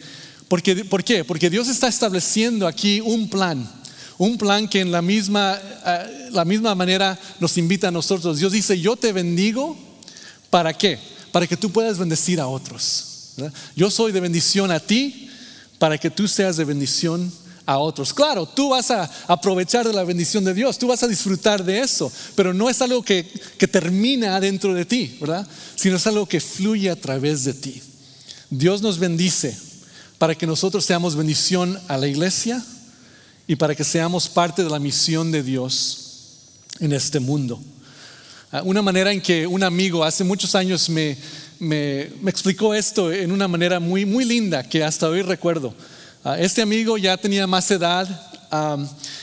¿Por 0.48 0.62
qué? 0.62 1.24
Porque 1.24 1.50
Dios 1.50 1.68
está 1.68 1.88
estableciendo 1.88 2.66
aquí 2.66 3.00
un 3.00 3.28
plan. 3.28 3.68
Un 4.18 4.38
plan 4.38 4.68
que 4.68 4.80
en 4.80 4.92
la 4.92 5.02
misma, 5.02 5.58
eh, 5.86 6.28
la 6.30 6.44
misma 6.44 6.74
manera 6.74 7.18
nos 7.40 7.56
invita 7.58 7.88
a 7.88 7.90
nosotros. 7.90 8.38
Dios 8.38 8.52
dice, 8.52 8.78
yo 8.78 8.96
te 8.96 9.12
bendigo. 9.12 9.76
¿Para 10.50 10.72
qué? 10.72 10.98
Para 11.32 11.46
que 11.46 11.56
tú 11.56 11.70
puedas 11.70 11.98
bendecir 11.98 12.40
a 12.40 12.46
otros. 12.46 13.32
Yo 13.74 13.90
soy 13.90 14.12
de 14.12 14.20
bendición 14.20 14.70
a 14.70 14.78
ti 14.78 15.28
para 15.78 15.98
que 15.98 16.10
tú 16.10 16.28
seas 16.28 16.56
de 16.56 16.64
bendición 16.64 17.32
a 17.66 17.78
otros. 17.78 18.14
Claro, 18.14 18.46
tú 18.46 18.68
vas 18.68 18.90
a 18.90 19.10
aprovechar 19.26 19.86
de 19.86 19.92
la 19.92 20.04
bendición 20.04 20.44
de 20.44 20.54
Dios, 20.54 20.78
tú 20.78 20.86
vas 20.86 21.02
a 21.02 21.08
disfrutar 21.08 21.64
de 21.64 21.80
eso, 21.80 22.12
pero 22.36 22.54
no 22.54 22.70
es 22.70 22.80
algo 22.82 23.02
que, 23.02 23.28
que 23.58 23.66
termina 23.66 24.38
dentro 24.38 24.74
de 24.74 24.84
ti, 24.84 25.18
¿verdad? 25.20 25.46
Sino 25.74 25.96
es 25.96 26.06
algo 26.06 26.26
que 26.26 26.40
fluye 26.40 26.90
a 26.90 26.96
través 26.96 27.44
de 27.44 27.54
ti. 27.54 27.82
Dios 28.50 28.82
nos 28.82 28.98
bendice 28.98 29.58
para 30.24 30.34
que 30.34 30.46
nosotros 30.46 30.82
seamos 30.86 31.14
bendición 31.14 31.78
a 31.86 31.98
la 31.98 32.06
iglesia 32.06 32.64
y 33.46 33.56
para 33.56 33.74
que 33.74 33.84
seamos 33.84 34.26
parte 34.26 34.64
de 34.64 34.70
la 34.70 34.78
misión 34.78 35.30
de 35.30 35.42
Dios 35.42 35.98
en 36.80 36.94
este 36.94 37.20
mundo. 37.20 37.60
Ah, 38.50 38.62
una 38.64 38.80
manera 38.80 39.12
en 39.12 39.20
que 39.20 39.46
un 39.46 39.62
amigo 39.62 40.02
hace 40.02 40.24
muchos 40.24 40.54
años 40.54 40.88
me, 40.88 41.18
me, 41.58 42.04
explicó 42.26 42.72
esto 42.72 43.12
en 43.12 43.32
una 43.32 43.48
manera 43.48 43.80
muy, 43.80 44.06
muy 44.06 44.24
linda 44.24 44.66
que 44.66 44.82
hasta 44.82 45.10
hoy 45.10 45.20
recuerdo. 45.20 45.74
Ah, 46.24 46.38
este 46.38 46.62
amigo 46.62 46.96
ya 46.96 47.18
tenía 47.18 47.46
más 47.46 47.70
edad, 47.70 48.08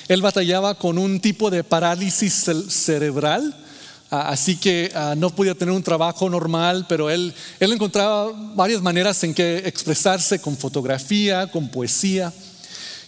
él 0.08 0.22
batallaba 0.22 0.76
con 0.76 1.00
un 1.00 1.20
tipo 1.20 1.50
de 1.50 1.64
parálisis 1.64 2.46
cerebral, 2.70 3.56
ah, 3.58 3.71
así 4.12 4.58
que 4.58 4.92
ah, 4.94 5.16
no 5.18 5.30
podía 5.30 5.56
tener 5.56 5.74
un 5.74 5.82
trabajo 5.82 6.30
normal, 6.30 6.86
pero 6.90 7.10
él, 7.10 7.34
él 7.60 7.72
encontraba 7.72 8.32
varias 8.56 8.82
maneras 8.82 9.24
en 9.24 9.34
que 9.34 9.60
expresarse 9.60 10.40
con 10.40 10.58
fotografía, 10.58 11.48
con 11.48 11.70
poesía. 11.70 12.34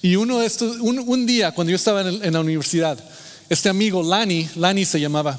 Y 0.02 0.16
uno 0.16 0.40
de 0.40 0.46
estos, 0.46 0.78
un, 0.80 1.26
día, 1.26 1.52
cuando 1.52 1.72
yo 1.72 1.76
estaba 1.76 2.02
en, 2.02 2.34
la 2.34 2.40
universidad, 2.40 2.98
este 3.50 3.68
amigo 3.68 4.02
Lani, 4.02 4.48
Lani 4.56 4.86
se 4.86 5.00
llamaba, 5.00 5.38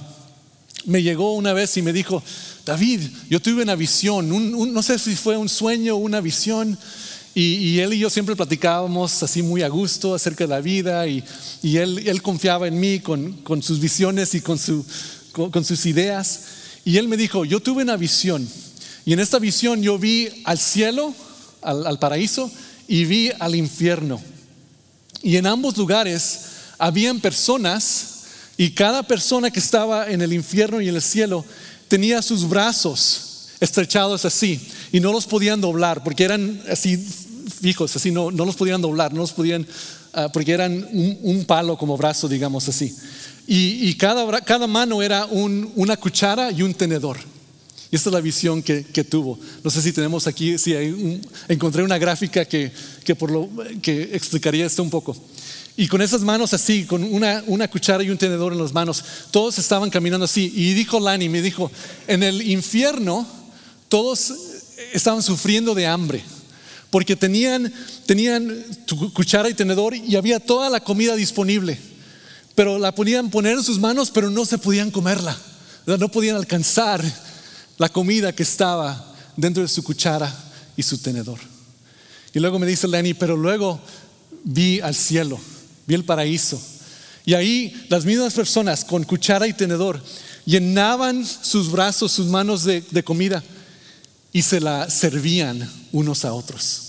me 0.84 1.02
llegó 1.02 1.32
una 1.34 1.54
vez 1.54 1.74
y 1.78 1.82
me 1.82 1.94
dijo, 1.94 2.22
David, 2.66 3.00
yo 3.30 3.40
tuve 3.40 3.62
una 3.62 3.74
visión, 3.74 4.30
no 4.72 4.82
sé 4.82 4.98
si 4.98 5.16
fue 5.16 5.36
un 5.36 5.48
sueño 5.48 5.94
o 5.94 5.98
una 5.98 6.20
visión, 6.20 6.78
y, 7.36 7.80
él 7.80 7.94
y 7.94 7.98
yo 7.98 8.10
siempre 8.10 8.36
platicábamos 8.36 9.20
así 9.24 9.42
muy 9.42 9.62
a 9.62 9.68
gusto 9.68 10.14
acerca 10.14 10.44
de 10.44 10.48
la 10.48 10.60
vida 10.60 11.06
y, 11.08 11.24
él, 11.62 12.06
él, 12.06 12.22
confiaba 12.22 12.68
en 12.68 12.78
mí 12.78 13.00
con, 13.00 13.32
con 13.42 13.60
sus 13.60 13.80
visiones 13.80 14.34
y 14.36 14.40
con, 14.40 14.56
su, 14.56 14.86
con, 15.34 15.64
sus 15.64 15.84
ideas. 15.86 16.40
Y 16.84 16.96
él 16.96 17.08
me 17.08 17.16
dijo, 17.16 17.44
yo 17.44 17.60
tuve 17.60 17.82
una 17.82 17.96
visión 17.96 18.48
y 19.04 19.12
en 19.12 19.20
esta 19.20 19.38
visión 19.38 19.82
yo 19.82 19.98
vi 19.98 20.28
al 20.44 20.58
cielo, 20.58 21.14
al, 21.60 21.98
paraíso 21.98 22.50
y 22.88 23.04
vi 23.04 23.30
al 23.38 23.54
infierno. 23.54 24.20
Y 25.22 25.36
en 25.36 25.46
ambos 25.46 25.76
lugares 25.76 26.40
habían 26.78 27.20
personas 27.20 28.22
y 28.56 28.70
cada 28.70 29.02
persona 29.02 29.50
que 29.50 29.60
estaba 29.60 30.10
en 30.10 30.22
el 30.22 30.32
infierno 30.32 30.80
y 30.80 30.88
en 30.88 30.94
el 30.94 31.02
cielo 31.02 31.44
tenía 31.88 32.22
sus 32.22 32.48
brazos 32.48 33.48
estrechados 33.60 34.24
así 34.24 34.60
y 34.92 35.00
no 35.00 35.12
los 35.12 35.26
podían 35.26 35.60
doblar 35.60 36.02
porque 36.04 36.24
eran 36.24 36.62
así 36.70 36.96
fijos, 37.60 37.94
así 37.96 38.10
no, 38.10 38.30
no 38.30 38.44
los 38.44 38.56
podían 38.56 38.80
doblar, 38.80 39.12
no 39.12 39.20
los 39.20 39.32
podían, 39.32 39.66
ah, 40.12 40.28
porque 40.32 40.52
eran 40.52 40.86
un, 40.92 41.44
palo 41.46 41.76
como 41.76 41.96
brazo, 41.96 42.28
digamos 42.28 42.68
así. 42.68 42.94
Y, 43.46 43.94
cada, 43.94 44.66
mano 44.66 45.02
era 45.02 45.26
un, 45.26 45.70
una 45.76 45.96
cuchara 45.96 46.50
y 46.50 46.62
un 46.62 46.74
tenedor. 46.74 47.18
Y 47.90 47.96
esta 47.96 48.08
es 48.08 48.14
la 48.14 48.20
visión 48.20 48.62
que, 48.62 48.82
tuvo. 49.04 49.38
No 49.62 49.70
sé 49.70 49.82
si 49.82 49.92
tenemos 49.92 50.26
aquí, 50.26 50.58
si 50.58 50.74
hay 50.74 51.20
encontré 51.48 51.82
una 51.82 51.98
gráfica 51.98 52.44
que, 52.44 52.72
por 53.18 53.30
lo, 53.30 53.48
que 53.82 54.10
explicaría 54.12 54.66
esto 54.66 54.82
un 54.82 54.90
poco. 54.90 55.16
Y 55.76 55.88
con 55.88 56.00
esas 56.00 56.22
manos 56.22 56.54
así, 56.54 56.84
con 56.84 57.02
una, 57.04 57.42
una, 57.46 57.68
cuchara 57.68 58.02
y 58.02 58.10
un 58.10 58.18
tenedor 58.18 58.52
en 58.52 58.60
las 58.60 58.72
manos, 58.72 59.04
todos 59.30 59.58
estaban 59.58 59.90
caminando 59.90 60.24
así. 60.24 60.52
Y 60.54 60.72
dijo 60.74 60.98
Lani, 61.00 61.28
me 61.28 61.42
dijo, 61.42 61.70
en 62.06 62.22
el 62.22 62.42
infierno 62.48 63.26
todos 63.88 64.32
estaban 64.92 65.22
sufriendo 65.22 65.74
de 65.74 65.86
hambre 65.86 66.22
porque 66.94 67.16
tenían, 67.16 67.72
tenían 68.06 68.64
cuchara 69.14 69.50
y 69.50 69.54
tenedor 69.54 69.96
y 69.96 70.14
había 70.14 70.38
toda 70.38 70.70
la 70.70 70.78
comida 70.78 71.16
disponible, 71.16 71.76
pero 72.54 72.78
la 72.78 72.94
podían 72.94 73.30
poner 73.30 73.56
en 73.56 73.62
sus 73.62 73.78
manos, 73.78 74.10
pero 74.10 74.30
no 74.30 74.44
se 74.44 74.58
podían 74.58 74.90
comerla, 74.90 75.36
no 75.86 76.10
podían 76.10 76.36
alcanzar 76.36 77.02
la 77.78 77.88
comida 77.88 78.34
que 78.34 78.42
estaba 78.44 79.14
dentro 79.36 79.62
de 79.62 79.68
su 79.68 79.82
cuchara 79.82 80.32
y 80.76 80.82
su 80.82 80.98
tenedor. 80.98 81.38
Y 82.32 82.40
luego 82.40 82.58
me 82.58 82.66
dice 82.66 82.88
Lenny, 82.88 83.14
pero 83.14 83.36
luego 83.36 83.80
vi 84.44 84.80
al 84.80 84.94
cielo, 84.94 85.38
vi 85.86 85.94
el 85.94 86.04
paraíso. 86.04 86.60
Y 87.24 87.34
ahí 87.34 87.86
las 87.88 88.04
mismas 88.04 88.34
personas 88.34 88.84
con 88.84 89.04
cuchara 89.04 89.46
y 89.46 89.52
tenedor 89.52 90.00
llenaban 90.44 91.24
sus 91.24 91.70
brazos, 91.70 92.12
sus 92.12 92.26
manos 92.26 92.64
de, 92.64 92.82
de 92.90 93.02
comida 93.02 93.42
y 94.32 94.42
se 94.42 94.60
la 94.60 94.90
servían 94.90 95.68
unos 95.92 96.24
a 96.24 96.32
otros. 96.32 96.82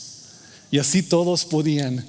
Y 0.72 0.80
así 0.80 1.04
todos 1.04 1.46
podían 1.46 2.06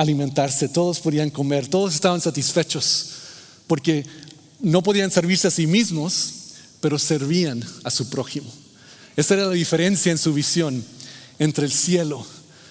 alimentarse, 0.00 0.70
todos 0.70 0.98
podían 0.98 1.28
comer, 1.28 1.68
todos 1.68 1.94
estaban 1.94 2.22
satisfechos, 2.22 3.10
porque 3.66 4.06
no 4.60 4.82
podían 4.82 5.10
servirse 5.10 5.48
a 5.48 5.50
sí 5.50 5.66
mismos, 5.66 6.32
pero 6.80 6.98
servían 6.98 7.62
a 7.84 7.90
su 7.90 8.08
prójimo. 8.08 8.50
Esa 9.14 9.34
era 9.34 9.44
la 9.44 9.52
diferencia 9.52 10.10
en 10.10 10.16
su 10.16 10.32
visión 10.32 10.82
entre 11.38 11.66
el 11.66 11.70
cielo 11.70 12.26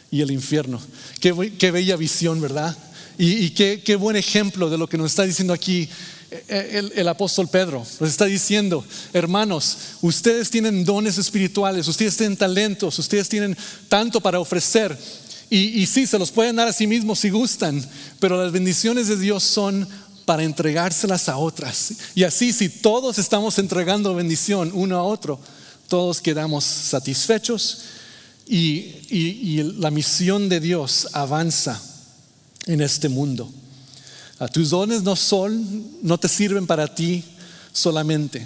y 0.09 0.21
el 0.21 0.31
infierno. 0.31 0.81
Qué, 1.19 1.31
bella 1.71 1.95
visión, 1.97 2.41
¿verdad? 2.41 2.75
Y, 3.19 3.51
qué, 3.51 3.83
qué, 3.85 3.95
buen 3.95 4.15
ejemplo 4.15 4.71
de 4.71 4.79
lo 4.79 4.89
que 4.89 4.97
nos 4.97 5.11
está 5.11 5.23
diciendo 5.23 5.53
aquí 5.53 5.87
el, 6.47 6.93
el, 6.95 7.07
apóstol 7.07 7.47
Pedro. 7.47 7.85
Nos 7.99 8.09
está 8.09 8.25
diciendo, 8.25 8.83
hermanos, 9.13 9.77
ustedes 10.01 10.49
tienen 10.49 10.83
dones 10.83 11.19
espirituales, 11.19 11.87
ustedes 11.87 12.17
tienen 12.17 12.37
talentos, 12.37 12.97
ustedes 12.97 13.29
tienen 13.29 13.55
tanto 13.87 14.19
para 14.19 14.39
ofrecer. 14.39 14.97
Y, 15.51 15.87
sí, 15.87 16.05
se 16.05 16.19
los 16.19 16.29
pueden 16.29 16.57
dar 16.57 16.67
a 16.67 16.73
sí 16.73 16.85
mismos 16.85 17.19
si 17.19 17.31
gustan, 17.31 17.83
pero 18.19 18.41
las 18.41 18.51
bendiciones 18.51 19.07
de 19.07 19.17
Dios 19.17 19.43
son 19.43 19.87
para 20.25 20.43
entregárselas 20.43 21.27
a 21.27 21.37
otras. 21.37 21.93
Y 22.13 22.23
así, 22.23 22.53
si 22.53 22.69
todos 22.69 23.17
estamos 23.17 23.57
entregando 23.57 24.13
bendición 24.13 24.71
uno 24.75 24.97
a 24.97 25.03
otro, 25.03 25.39
todos 25.87 26.21
quedamos 26.21 26.65
satisfechos 26.65 27.81
y, 28.47 28.93
y 29.09 29.63
la 29.77 29.89
misión 29.89 30.49
de 30.49 30.59
Dios 30.59 31.07
avanza 31.13 31.81
en 32.67 32.81
este 32.81 33.09
mundo. 33.09 33.49
A 34.37 34.47
tus 34.47 34.69
dones 34.69 35.01
no 35.01 35.15
son, 35.15 35.97
no 36.03 36.19
te 36.19 36.27
sirven 36.27 36.67
para 36.67 36.93
ti 36.93 37.23
solamente. 37.73 38.45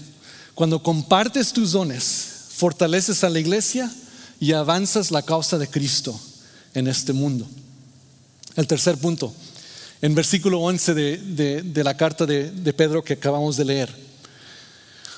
Cuando 0.56 0.82
compartes 0.82 1.52
tus 1.52 1.74
dones, 1.74 2.28
fortaleces 2.52 3.26
a 3.26 3.30
la 3.30 3.42
iglesia 3.42 3.92
y 4.40 4.54
avanzas 4.54 5.12
la 5.12 5.22
causa 5.22 5.58
de 5.58 5.68
Cristo 5.68 6.18
en 6.74 6.88
este 6.88 7.14
mundo. 7.14 7.48
El 8.56 8.68
tercer 8.68 8.98
punto, 8.98 9.34
en 10.02 10.16
versículo 10.16 10.60
11 10.62 10.94
de, 10.94 11.84
la 11.84 11.98
carta 11.98 12.26
de, 12.26 12.74
Pedro 12.74 13.04
que 13.04 13.14
acabamos 13.14 13.58
de 13.58 13.66
leer, 13.66 13.96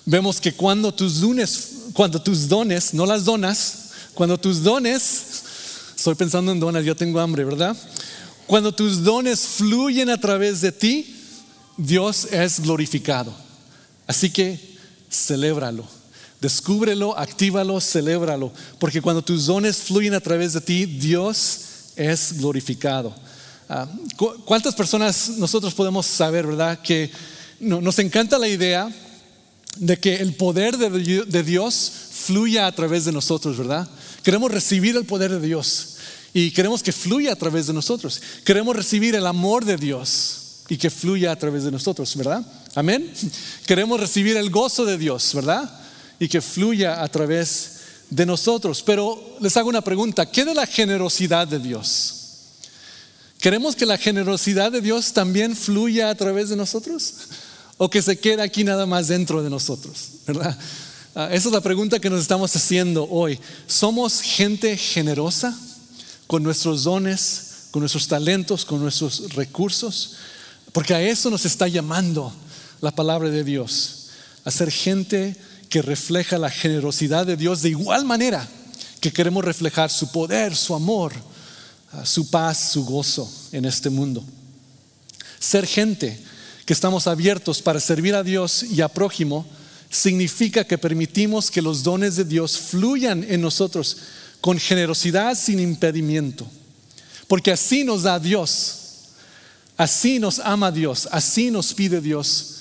vemos 0.05 0.39
que 0.39 0.53
cuando 0.53 0.93
tus 0.93 1.19
dones, 1.19 1.69
cuando 1.93 2.21
tus 2.21 2.47
dones, 2.47 2.93
no 2.93 3.05
las 3.05 3.25
donas, 3.25 3.89
cuando 4.13 4.37
tus 4.37 4.63
dones 4.63 5.43
Estoy 5.95 6.15
pensando 6.15 6.51
en 6.51 6.59
donas, 6.59 6.83
yo 6.83 6.95
tengo 6.95 7.19
hambre, 7.19 7.43
¿verdad? 7.43 7.75
Cuando 8.45 8.71
tus 8.73 9.03
dones 9.03 9.39
fluyen 9.39 10.09
a 10.09 10.19
través 10.19 10.61
de 10.61 10.71
ti, 10.71 11.15
Dios 11.77 12.25
es 12.31 12.59
glorificado. 12.59 13.33
Así 14.05 14.29
que 14.29 14.77
celébralo. 15.09 15.87
Descúbrelo, 16.41 17.17
actívalo, 17.17 17.79
celébralo. 17.79 18.51
Porque 18.79 19.01
cuando 19.01 19.21
tus 19.21 19.45
dones 19.45 19.77
fluyen 19.77 20.13
a 20.13 20.19
través 20.19 20.53
de 20.53 20.61
ti, 20.61 20.85
Dios 20.85 21.59
es 21.95 22.37
glorificado. 22.37 23.15
Ah, 23.67 23.87
¿Cuántas 24.45 24.75
personas 24.75 25.29
nosotros 25.37 25.73
podemos 25.73 26.05
saber, 26.05 26.45
verdad? 26.45 26.79
Que 26.81 27.09
nos 27.59 27.97
encanta 27.99 28.37
la 28.37 28.47
idea 28.47 28.93
de 29.77 29.97
que 29.97 30.15
el 30.15 30.35
poder 30.35 30.77
de 30.77 31.43
Dios 31.43 31.91
fluya 32.11 32.67
a 32.67 32.71
través 32.71 33.05
de 33.05 33.11
nosotros, 33.11 33.57
¿verdad? 33.57 33.87
Queremos 34.23 34.51
recibir 34.51 34.95
el 34.95 35.05
poder 35.05 35.31
de 35.31 35.39
Dios 35.39 35.95
y 36.33 36.51
queremos 36.51 36.83
que 36.83 36.91
fluya 36.91 37.31
a 37.31 37.35
través 37.35 37.67
de 37.67 37.73
nosotros. 37.73 38.21
Queremos 38.43 38.75
recibir 38.75 39.15
el 39.15 39.25
amor 39.25 39.65
de 39.65 39.77
Dios 39.77 40.63
y 40.67 40.77
que 40.77 40.89
fluya 40.89 41.31
a 41.31 41.35
través 41.35 41.63
de 41.63 41.71
nosotros, 41.71 42.15
¿verdad? 42.15 42.45
Amén. 42.75 43.11
Queremos 43.65 43.99
recibir 43.99 44.35
el 44.37 44.49
gozo 44.49 44.85
de 44.85 44.97
Dios, 44.97 45.33
¿verdad? 45.33 45.84
Y 46.19 46.27
que 46.27 46.41
fluya 46.41 47.03
a 47.03 47.07
través 47.07 47.71
de 48.09 48.25
nosotros. 48.25 48.83
Pero 48.83 49.37
les 49.39 49.55
hago 49.57 49.69
una 49.69 49.81
pregunta, 49.81 50.29
¿qué 50.29 50.45
de 50.45 50.53
la 50.53 50.65
generosidad 50.65 51.47
de 51.47 51.59
Dios? 51.59 52.15
¿Queremos 53.39 53.75
que 53.75 53.85
la 53.85 53.97
generosidad 53.97 54.71
de 54.71 54.81
Dios 54.81 55.13
también 55.13 55.55
fluya 55.55 56.09
a 56.09 56.15
través 56.15 56.49
de 56.49 56.55
nosotros? 56.55 57.13
¿O 57.77 57.89
que 57.89 58.01
se 58.01 58.17
quede 58.17 58.41
aquí 58.41 58.63
nada 58.63 58.85
más 58.85 59.07
dentro 59.07 59.43
de 59.43 59.49
nosotros? 59.49 60.09
¿Verdad? 60.25 60.57
Ah, 61.13 61.29
esa 61.31 61.47
es 61.49 61.53
la 61.53 61.61
pregunta 61.61 61.99
que 61.99 62.09
nos 62.09 62.21
estamos 62.21 62.55
haciendo 62.55 63.07
hoy. 63.09 63.39
¿Somos 63.67 64.21
gente 64.21 64.75
generosa 64.77 65.57
con 66.27 66.43
nuestros 66.43 66.83
dones, 66.83 67.67
con 67.71 67.81
nuestros 67.81 68.07
talentos, 68.07 68.65
con 68.65 68.81
nuestros 68.81 69.33
recursos? 69.33 70.15
Porque 70.71 70.93
a 70.93 71.01
eso 71.01 71.29
nos 71.29 71.45
está 71.45 71.67
llamando 71.67 72.33
la 72.81 72.91
palabra 72.91 73.29
de 73.29 73.43
Dios, 73.43 74.07
a 74.43 74.51
ser 74.51 74.71
gente 74.71 75.37
que 75.69 75.81
refleja 75.81 76.37
la 76.37 76.49
generosidad 76.49 77.25
de 77.25 77.37
Dios 77.37 77.61
de 77.61 77.69
igual 77.69 78.05
manera 78.05 78.47
que 78.99 79.11
queremos 79.11 79.43
reflejar 79.43 79.91
su 79.91 80.11
poder, 80.11 80.55
su 80.55 80.73
amor, 80.73 81.13
ah, 81.91 82.05
su 82.05 82.29
paz, 82.29 82.71
su 82.71 82.85
gozo 82.85 83.31
en 83.51 83.65
este 83.65 83.89
mundo. 83.89 84.23
Ser 85.39 85.67
gente 85.67 86.19
que 86.65 86.73
estamos 86.73 87.05
abiertos 87.07 87.61
para 87.61 87.79
servir 87.79 88.15
a 88.15 88.23
Dios 88.23 88.63
y 88.63 88.81
a 88.81 88.87
prójimo, 88.87 89.45
significa 89.89 90.63
que 90.63 90.77
permitimos 90.77 91.51
que 91.51 91.61
los 91.61 91.83
dones 91.83 92.15
de 92.15 92.25
Dios 92.25 92.57
fluyan 92.57 93.23
en 93.29 93.41
nosotros 93.41 93.97
con 94.41 94.57
generosidad 94.57 95.35
sin 95.37 95.59
impedimento. 95.59 96.47
Porque 97.27 97.51
así 97.51 97.83
nos 97.83 98.03
da 98.03 98.19
Dios, 98.19 98.77
así 99.77 100.19
nos 100.19 100.39
ama 100.39 100.71
Dios, 100.71 101.07
así 101.11 101.51
nos 101.51 101.73
pide 101.73 102.01
Dios 102.01 102.55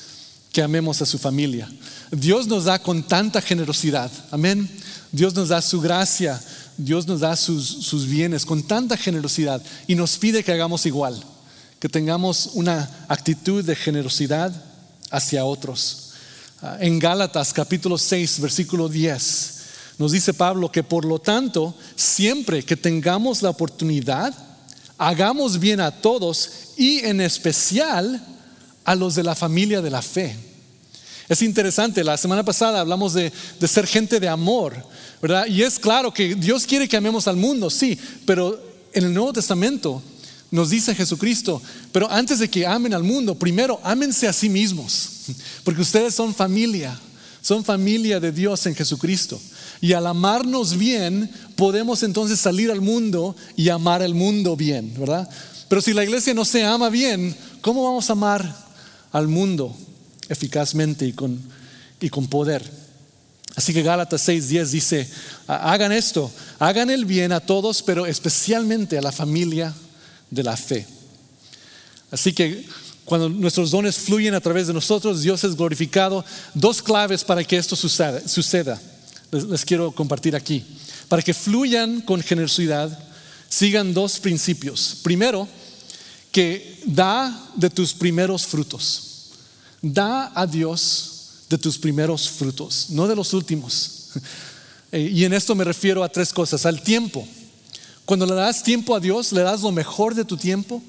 que 0.53 0.62
amemos 0.62 1.03
a 1.03 1.07
su 1.07 1.19
familia. 1.19 1.69
Dios 2.16 2.46
nos 2.46 2.64
da 2.64 2.79
con 2.79 3.03
tanta 3.03 3.40
generosidad, 3.40 4.11
amén. 4.31 4.68
Dios 5.12 5.35
nos 5.35 5.48
da 5.48 5.61
su 5.62 5.81
gracia, 5.81 6.40
Dios 6.77 7.07
nos 7.07 7.20
da 7.20 7.37
sus, 7.37 7.66
sus 7.66 8.07
bienes 8.07 8.44
con 8.44 8.62
tanta 8.62 8.96
generosidad 8.96 9.62
y 9.87 9.94
nos 9.94 10.16
pide 10.18 10.42
que 10.42 10.53
hagamos 10.53 10.87
igual 10.87 11.22
que 11.85 11.88
tengamos 11.90 12.53
una 12.55 12.88
actitud 13.09 13.62
de 13.62 13.77
generosidad 13.77 14.50
hacia 15.11 15.44
otros. 15.44 16.12
Ah, 16.62 16.79
en 16.81 16.98
Gálatas 16.98 17.53
capítulo 17.53 17.98
6, 17.98 18.40
versículo 18.40 18.88
10, 18.88 19.55
nos 19.98 20.12
dice 20.12 20.33
Pablo 20.33 20.72
que 20.72 20.83
por 20.83 21.05
lo 21.05 21.18
tanto, 21.18 21.74
siempre 21.94 22.62
que 22.62 22.79
tengamos 22.79 23.42
la 23.42 23.50
oportunidad, 23.50 24.33
hagamos 24.96 25.61
bien 25.61 25.79
a 25.79 25.90
todos 25.90 26.50
y 26.79 27.00
en 27.00 27.20
especial 27.20 28.18
a 28.87 28.94
los 28.94 29.14
de 29.14 29.22
la 29.22 29.35
familia 29.35 29.83
de 29.83 29.90
la 29.90 30.00
fe. 30.00 30.35
Es 31.29 31.41
interesante, 31.41 32.05
la 32.05 32.17
semana 32.17 32.45
pasada 32.45 32.81
hablamos 32.81 33.15
de, 33.15 33.33
ser 33.67 33.87
gente 33.87 34.21
de 34.21 34.29
amor, 34.29 34.75
¿verdad? 35.23 35.47
Y 35.47 35.63
es 35.63 35.79
claro 35.79 36.13
que 36.13 36.35
Dios 36.35 36.67
quiere 36.67 36.87
que 36.87 36.99
amemos 36.99 37.27
al 37.27 37.37
mundo, 37.37 37.71
sí, 37.71 37.99
pero 38.27 38.61
en 38.93 39.05
el 39.05 39.15
Nuevo 39.15 39.33
Testamento 39.33 40.03
nos 40.51 40.69
dice 40.69 40.95
Jesucristo, 40.95 41.63
pero 41.93 42.11
antes 42.11 42.39
de 42.39 42.51
que 42.51 42.67
amen 42.67 42.93
al 42.93 43.03
mundo, 43.03 43.35
primero 43.35 43.81
ámense 43.83 44.29
a 44.29 44.35
sí 44.35 44.51
mismos, 44.51 45.09
porque 45.65 45.81
ustedes 45.81 46.15
son 46.15 46.35
familia, 46.35 46.99
son 47.41 47.65
familia 47.65 48.21
de 48.21 48.31
Dios 48.31 48.67
en 48.67 48.75
Jesucristo. 48.75 49.41
Y 49.81 49.93
al 49.95 50.07
amarnos 50.07 50.77
bien, 50.77 51.31
podemos 51.57 52.03
entonces 52.03 52.39
salir 52.39 52.71
al 52.71 52.81
mundo 52.81 53.35
y 53.57 53.71
amar 53.71 54.03
al 54.03 54.15
mundo 54.15 54.57
bien, 54.57 54.95
¿verdad? 54.97 55.29
Pero 55.69 55.81
si 55.81 55.93
la 55.93 56.05
iglesia 56.05 56.35
no 56.35 56.45
se 56.45 56.65
ama 56.65 56.91
bien, 56.91 57.35
¿cómo 57.61 57.85
vamos 57.85 58.09
a 58.09 58.13
amar 58.13 58.57
al 59.11 59.29
mundo 59.29 59.75
eficazmente 60.29 61.07
y 61.07 61.13
con, 61.13 61.41
y 62.01 62.09
con 62.11 62.27
poder? 62.29 62.63
Así 63.57 63.73
que 63.73 63.83
Gálatas 63.83 64.29
6:10 64.29 64.67
dice, 64.67 65.09
hagan 65.47 65.93
esto, 65.93 66.31
hagan 66.59 66.91
el 66.91 67.05
bien 67.05 67.33
a 67.33 67.41
todos, 67.41 67.83
pero 67.83 68.07
especialmente 68.07 68.99
a 68.99 69.03
la 69.03 69.13
familia 69.13 69.73
de 70.31 70.43
la 70.43 70.57
fe. 70.57 70.87
Así 72.11 72.33
que 72.33 72.65
cuando 73.05 73.29
nuestros 73.29 73.71
dones 73.71 73.97
fluyen 73.97 74.35
a 74.35 74.41
través 74.41 74.67
de 74.67 74.73
nosotros, 74.73 75.23
Dios 75.23 75.45
es 75.45 75.55
glorificado. 75.57 76.25
Dos 76.55 76.83
claves 76.83 77.23
para 77.23 77.45
que 77.45 77.57
esto 77.57 77.77
suceda, 77.77 78.81
les, 79.31 79.65
quiero 79.65 79.93
compartir 79.93 80.35
aquí. 80.35 80.65
Para 81.09 81.23
que 81.23 81.35
fluyan 81.35 82.01
con 82.01 82.23
generosidad, 82.23 82.99
sigan 83.49 83.93
dos 83.93 84.19
principios. 84.19 84.97
Primero, 85.03 85.47
que 86.33 86.81
da 86.87 87.51
de 87.55 87.71
tus 87.71 87.93
primeros 87.93 88.47
frutos. 88.47 89.13
Da 89.87 90.33
a 90.35 90.47
Dios 90.47 91.44
de 91.51 91.59
tus 91.59 91.77
primeros 91.77 92.31
frutos, 92.31 92.87
no 92.88 93.07
de 93.07 93.14
los 93.14 93.33
últimos. 93.35 94.11
Eh, 94.92 95.11
y 95.12 95.25
en 95.25 95.33
esto 95.33 95.57
me 95.57 95.64
refiero 95.64 96.05
a 96.05 96.09
tres 96.09 96.33
cosas. 96.33 96.64
Al 96.66 96.81
tiempo. 96.81 97.27
Cuando 98.05 98.27
le 98.27 98.35
das 98.35 98.62
tiempo 98.62 98.94
a 98.94 99.01
Dios, 99.01 99.33
le 99.33 99.40
das 99.40 99.62
lo 99.62 99.73
mejor 99.73 100.14
de 100.14 100.25
tu 100.25 100.37
tiempo 100.37 100.81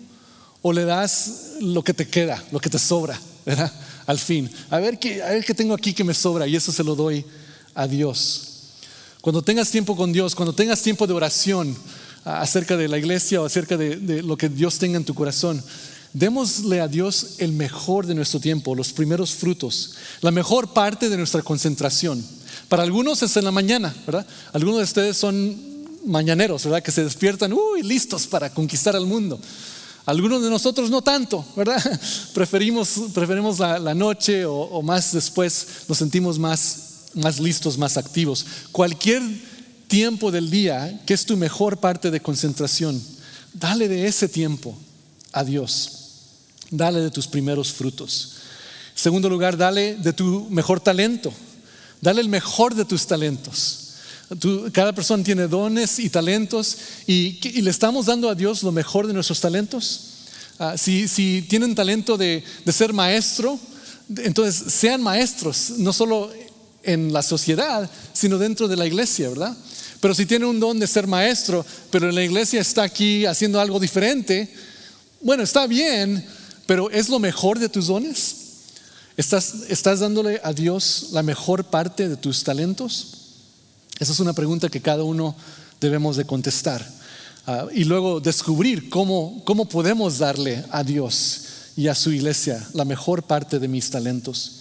o 0.62 0.72
le 0.72 0.86
das 0.86 1.54
lo 1.60 1.84
que 1.84 1.92
te 1.92 2.08
queda, 2.08 2.44
lo 2.52 2.60
que 2.60 2.70
te 2.70 2.78
sobra, 2.78 3.20
¿verdad? 3.44 3.74
Al 4.06 4.20
fin. 4.20 4.48
A 4.70 4.78
ver 4.78 5.00
qué, 5.00 5.44
tengo 5.58 5.74
aquí 5.74 5.92
que 5.92 6.04
me 6.04 6.14
sobra 6.14 6.46
y 6.46 6.56
eso 6.56 6.72
se 6.72 6.84
lo 6.84 6.94
doy 6.94 7.26
a 7.74 7.88
Dios. 7.88 8.50
Cuando 9.22 9.42
tengas 9.42 9.72
tiempo 9.72 9.96
con 9.96 10.14
Dios, 10.14 10.36
cuando 10.36 10.54
tengas 10.54 10.84
tiempo 10.84 11.08
de 11.08 11.14
oración 11.14 11.76
acerca 12.24 12.78
de 12.78 12.88
la 12.88 13.00
iglesia 13.00 13.42
o 13.42 13.46
acerca 13.46 13.76
de 13.76 14.22
lo 14.22 14.38
que 14.38 14.50
Dios 14.50 14.78
tenga 14.78 14.98
en 14.98 15.06
tu 15.06 15.16
corazón, 15.16 15.64
démosle 16.16 16.80
a 16.80 16.88
Dios 16.88 17.36
el 17.40 17.52
mejor 17.52 18.08
de 18.08 18.16
nuestro 18.16 18.40
tiempo, 18.40 18.74
los 18.74 18.94
primeros 18.94 19.32
frutos, 19.32 19.96
la 20.22 20.32
mejor 20.32 20.72
parte 20.72 21.10
de 21.10 21.18
nuestra 21.18 21.42
concentración. 21.42 22.24
Para 22.70 22.84
algunos 22.84 23.22
es 23.22 23.36
en 23.36 23.44
la 23.44 23.52
mañana, 23.52 23.94
¿verdad? 24.08 24.26
Algunos 24.54 24.78
de 24.78 24.84
ustedes 24.86 25.18
son 25.18 25.56
mañaneros, 26.06 26.64
¿verdad? 26.64 26.82
Que 26.82 26.92
se 26.92 27.04
despiertan, 27.04 27.52
uy, 27.52 27.84
listos 27.84 28.28
para 28.28 28.50
conquistar 28.50 28.96
al 28.96 29.06
mundo. 29.06 29.38
Algunos 30.06 30.42
de 30.42 30.50
nosotros 30.50 30.90
no 30.90 31.02
tanto, 31.02 31.46
¿verdad? 31.54 31.84
Preferimos, 32.34 32.94
preferimos 33.14 33.60
la, 33.60 33.94
noche 33.94 34.46
o, 34.46 34.82
más 34.82 35.12
después 35.12 35.68
nos 35.90 35.98
sentimos 35.98 36.40
más, 36.40 37.10
más 37.14 37.42
listos, 37.42 37.78
más 37.78 37.98
activos. 37.98 38.46
Cualquier 38.72 39.22
tiempo 39.88 40.32
del 40.32 40.50
día 40.50 41.02
que 41.06 41.14
es 41.14 41.26
tu 41.26 41.36
mejor 41.36 41.78
parte 41.78 42.10
de 42.10 42.22
concentración, 42.22 43.02
dale 43.54 43.90
de 43.90 44.08
ese 44.08 44.30
tiempo 44.30 44.78
a 45.34 45.44
Dios. 45.44 46.05
Dale 46.72 47.00
de 47.00 47.12
tus 47.12 47.28
primeros 47.28 47.72
frutos. 47.72 48.34
segundo 48.96 49.30
lugar, 49.30 49.58
dale 49.58 49.96
de 49.96 50.14
tu 50.14 50.48
mejor 50.50 50.80
talento. 50.80 51.34
Dale 52.02 52.22
el 52.22 52.30
mejor 52.30 52.76
de 52.76 52.86
tus 52.86 53.06
talentos 53.06 53.86
cada 54.72 54.94
persona 54.94 55.24
tiene 55.24 55.48
dones 55.48 56.00
y 56.00 56.10
talentos 56.10 56.78
y, 57.06 57.62
le 57.62 57.70
estamos 57.70 58.08
dando 58.08 58.30
a 58.30 58.36
Dios 58.36 58.64
lo 58.64 58.72
mejor 58.72 59.08
de 59.08 59.14
nuestros 59.14 59.40
talentos. 59.40 60.02
Ah, 60.58 60.78
si, 60.78 61.46
tienen 61.48 61.76
talento 61.76 62.18
de, 62.18 62.44
ser 62.72 62.94
maestro, 62.94 63.60
entonces 64.18 64.74
sean 64.74 65.02
maestros, 65.02 65.74
no 65.78 65.94
solo 65.94 66.32
en 66.84 67.14
la 67.14 67.22
sociedad, 67.22 67.90
sino 68.14 68.38
dentro 68.38 68.68
de 68.68 68.76
la 68.76 68.86
iglesia, 68.86 69.30
¿verdad? 69.30 69.56
Pero 70.00 70.14
si 70.14 70.26
tienen 70.26 70.48
un 70.48 70.60
don 70.60 70.80
de 70.80 70.88
ser 70.88 71.08
maestro, 71.08 71.66
pero 71.90 72.12
la 72.12 72.24
iglesia 72.24 72.62
está 72.62 72.84
aquí 72.84 73.26
haciendo 73.26 73.60
algo 73.60 73.80
diferente, 73.80 74.52
bueno, 75.22 75.44
está 75.44 75.68
bien, 75.68 76.26
pero 76.66 76.90
¿es 76.90 77.10
lo 77.10 77.20
mejor 77.20 77.60
de 77.60 77.70
tus 77.70 77.88
dones? 77.88 78.36
¿Estás, 79.18 79.54
estás 79.70 80.00
dándole 80.00 80.42
a 80.44 80.52
Dios 80.52 81.08
la 81.12 81.24
mejor 81.24 81.66
parte 81.66 82.10
de 82.10 82.18
tus 82.18 82.44
talentos? 82.44 83.08
Esa 84.00 84.12
es 84.12 84.20
una 84.20 84.34
pregunta 84.34 84.70
que 84.70 84.82
cada 84.82 85.04
uno 85.04 85.36
debemos 85.80 86.18
de 86.18 86.26
contestar. 86.26 86.86
Ah, 87.48 87.68
y 87.74 87.84
luego 87.84 88.20
descubrir 88.20 88.90
cómo, 88.90 89.42
cómo 89.46 89.70
podemos 89.70 90.18
darle 90.18 90.66
a 90.72 90.84
Dios 90.84 91.42
y 91.78 91.88
a 91.88 91.96
su 91.96 92.12
iglesia 92.12 92.68
la 92.74 92.86
mejor 92.86 93.24
parte 93.24 93.60
de 93.60 93.68
mis 93.68 93.90
talentos. 93.90 94.52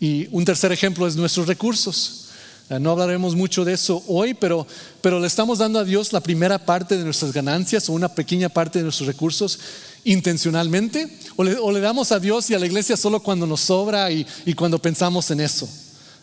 Y 0.00 0.28
un 0.32 0.44
tercer 0.44 0.72
ejemplo 0.72 1.06
es 1.06 1.14
nuestros 1.14 1.46
recursos. 1.46 2.24
Eh, 2.68 2.80
no 2.80 2.90
hablaremos 2.90 3.36
mucho 3.36 3.64
de 3.64 3.74
eso 3.74 4.02
hoy, 4.08 4.34
pero, 4.34 4.66
pero 5.00 5.20
le 5.20 5.28
estamos 5.28 5.58
dando 5.58 5.78
a 5.78 5.84
Dios 5.84 6.12
la 6.12 6.20
primera 6.20 6.58
parte 6.58 6.96
de 6.96 7.04
nuestras 7.04 7.32
ganancias 7.32 7.88
o 7.88 7.92
una 7.92 8.08
pequeña 8.08 8.48
parte 8.48 8.80
de 8.80 8.82
nuestros 8.82 9.06
recursos 9.06 9.58
intencionalmente, 10.04 11.08
o 11.36 11.44
le, 11.44 11.80
damos 11.80 12.12
a 12.12 12.20
Dios 12.20 12.50
y 12.50 12.54
a 12.54 12.58
la 12.58 12.66
iglesia 12.66 12.96
solo 12.96 13.22
cuando 13.22 13.46
nos 13.46 13.60
sobra 13.60 14.10
y, 14.10 14.26
cuando 14.56 14.80
pensamos 14.80 15.30
en 15.30 15.40
eso. 15.40 15.68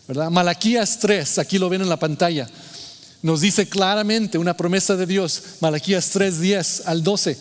¿verdad? 0.08 0.30
Malaquías 0.30 1.00
3, 1.00 1.39
aquí 1.39 1.58
lo 1.58 1.70
ven 1.70 1.82
en 1.82 1.89
la 1.89 2.00
pantalla, 2.00 2.50
nos 3.22 3.42
dice 3.42 3.68
claramente 3.68 4.38
una 4.38 4.56
promesa 4.56 4.96
de 4.96 5.06
Dios, 5.06 5.42
Malaquías 5.60 6.10
3, 6.12 6.39
10 6.39 6.88
al 6.88 7.04
12, 7.04 7.38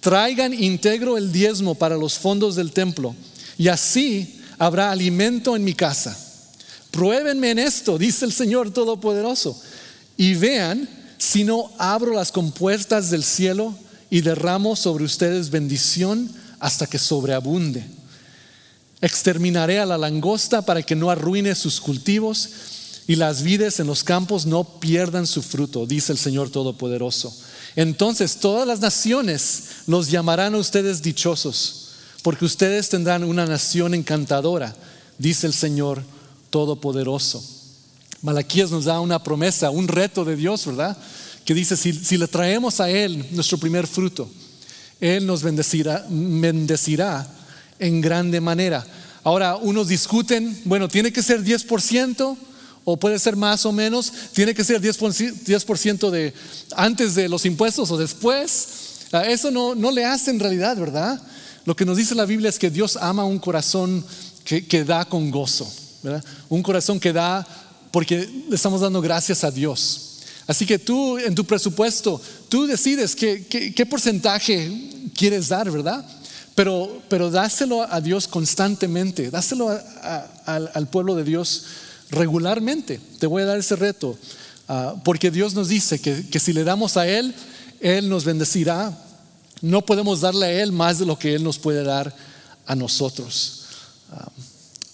traigan 0.00 0.54
íntegro 0.54 1.16
el 1.18 1.32
diezmo 1.32 1.74
para 1.74 1.96
los 1.96 2.14
fondos 2.18 2.54
del 2.54 2.72
templo 2.72 3.14
y 3.58 3.68
así 3.68 4.40
habrá 4.58 4.90
alimento 4.90 5.56
en 5.56 5.64
mi 5.64 5.74
casa. 5.74 6.16
Pruébenme 6.90 7.50
en 7.50 7.58
esto, 7.58 7.98
dice 7.98 8.24
el 8.24 8.32
Señor 8.32 8.70
Todopoderoso, 8.70 9.60
y 10.16 10.34
vean 10.34 10.88
si 11.18 11.44
no 11.44 11.70
abro 11.78 12.12
las 12.12 12.32
compuertas 12.32 13.10
del 13.10 13.24
cielo 13.24 13.74
y 14.10 14.20
derramo 14.20 14.76
sobre 14.76 15.04
ustedes 15.04 15.50
bendición 15.50 16.30
hasta 16.60 16.86
que 16.86 16.98
sobreabunde. 16.98 17.84
Exterminaré 19.00 19.78
a 19.78 19.86
la 19.86 19.98
langosta 19.98 20.62
para 20.62 20.82
que 20.82 20.96
no 20.96 21.10
arruine 21.10 21.54
sus 21.54 21.80
cultivos 21.80 22.48
y 23.06 23.16
las 23.16 23.42
vides 23.42 23.78
en 23.78 23.86
los 23.86 24.02
campos 24.02 24.46
no 24.46 24.64
pierdan 24.80 25.26
su 25.26 25.42
fruto, 25.42 25.86
dice 25.86 26.12
el 26.12 26.18
Señor 26.18 26.50
Todopoderoso. 26.50 27.34
Entonces 27.76 28.36
todas 28.38 28.66
las 28.66 28.80
naciones 28.80 29.64
los 29.86 30.10
llamarán 30.10 30.54
a 30.54 30.58
ustedes 30.58 31.02
dichosos, 31.02 31.88
porque 32.22 32.44
ustedes 32.44 32.88
tendrán 32.88 33.22
una 33.22 33.46
nación 33.46 33.94
encantadora, 33.94 34.74
dice 35.18 35.46
el 35.46 35.52
Señor 35.52 36.02
Todopoderoso. 36.50 37.44
Malaquías 38.22 38.70
nos 38.70 38.86
da 38.86 38.98
una 39.00 39.22
promesa, 39.22 39.70
un 39.70 39.88
reto 39.88 40.24
de 40.24 40.36
Dios, 40.36 40.66
¿verdad? 40.66 40.96
Que 41.46 41.54
dice, 41.54 41.76
si, 41.76 41.94
si 41.94 42.18
le 42.18 42.28
traemos 42.28 42.80
a 42.80 42.90
Él 42.90 43.24
nuestro 43.30 43.56
primer 43.56 43.86
fruto, 43.86 44.28
Él 45.00 45.26
nos 45.26 45.42
bendecirá, 45.42 46.04
bendecirá 46.10 47.26
en 47.78 48.02
grande 48.02 48.40
manera. 48.42 48.86
Ahora, 49.24 49.56
unos 49.56 49.88
discuten, 49.88 50.60
bueno, 50.64 50.88
tiene 50.88 51.12
que 51.12 51.22
ser 51.22 51.42
10% 51.42 52.36
o 52.84 52.96
puede 52.96 53.18
ser 53.18 53.34
más 53.34 53.66
o 53.66 53.72
menos, 53.72 54.12
tiene 54.32 54.54
que 54.54 54.62
ser 54.62 54.80
10%, 54.80 56.10
de 56.10 56.32
antes 56.76 57.16
de 57.16 57.28
los 57.28 57.44
impuestos 57.44 57.90
o 57.90 57.96
después. 57.96 58.68
Ah, 59.10 59.24
eso 59.24 59.50
no, 59.50 59.74
no 59.74 59.90
le 59.90 60.04
hace 60.04 60.30
en 60.30 60.38
realidad, 60.38 60.76
¿verdad? 60.76 61.20
Lo 61.64 61.74
que 61.74 61.84
nos 61.84 61.96
dice 61.96 62.14
la 62.14 62.24
Biblia 62.24 62.48
es 62.48 62.60
que 62.60 62.70
Dios 62.70 62.96
ama 63.00 63.24
un 63.24 63.40
corazón 63.40 64.04
que, 64.44 64.64
que 64.66 64.84
da 64.84 65.04
con 65.04 65.32
gozo. 65.32 65.68
Un 66.48 66.62
corazón 66.62 67.00
que 67.00 67.12
da 67.12 67.44
porque 67.90 68.28
estamos 68.52 68.80
dando 68.80 69.00
gracias 69.00 69.42
a 69.42 69.50
Dios. 69.50 70.15
Así 70.46 70.64
que 70.64 70.78
tú 70.78 71.18
en 71.18 71.34
tu 71.34 71.44
presupuesto, 71.44 72.20
tú 72.48 72.66
decides 72.66 73.16
qué, 73.16 73.86
porcentaje 73.88 74.70
quieres 75.14 75.48
dar, 75.48 75.70
¿verdad? 75.70 76.04
Pero, 76.54 77.02
pero 77.08 77.30
dáselo 77.30 77.82
a 77.82 78.00
Dios 78.00 78.28
constantemente, 78.28 79.30
dáselo 79.30 79.68
al 80.46 80.88
pueblo 80.88 81.14
de 81.14 81.24
Dios 81.24 81.64
regularmente. 82.10 83.00
Te 83.18 83.26
voy 83.26 83.42
a 83.42 83.46
dar 83.46 83.58
ese 83.58 83.76
reto, 83.76 84.16
ah, 84.68 84.94
porque 85.04 85.30
Dios 85.30 85.54
nos 85.54 85.68
dice 85.68 86.00
que, 86.00 86.28
que, 86.28 86.38
si 86.38 86.52
le 86.52 86.64
damos 86.64 86.96
a 86.96 87.06
Él, 87.06 87.34
Él 87.80 88.08
nos 88.08 88.24
bendecirá. 88.24 88.96
No 89.60 89.82
podemos 89.82 90.20
darle 90.20 90.46
a 90.46 90.62
Él 90.62 90.72
más 90.72 90.98
de 90.98 91.06
lo 91.06 91.18
que 91.18 91.34
Él 91.34 91.42
nos 91.42 91.58
puede 91.58 91.82
dar 91.82 92.14
a 92.66 92.74
nosotros. 92.74 93.64
Ah, 94.12 94.28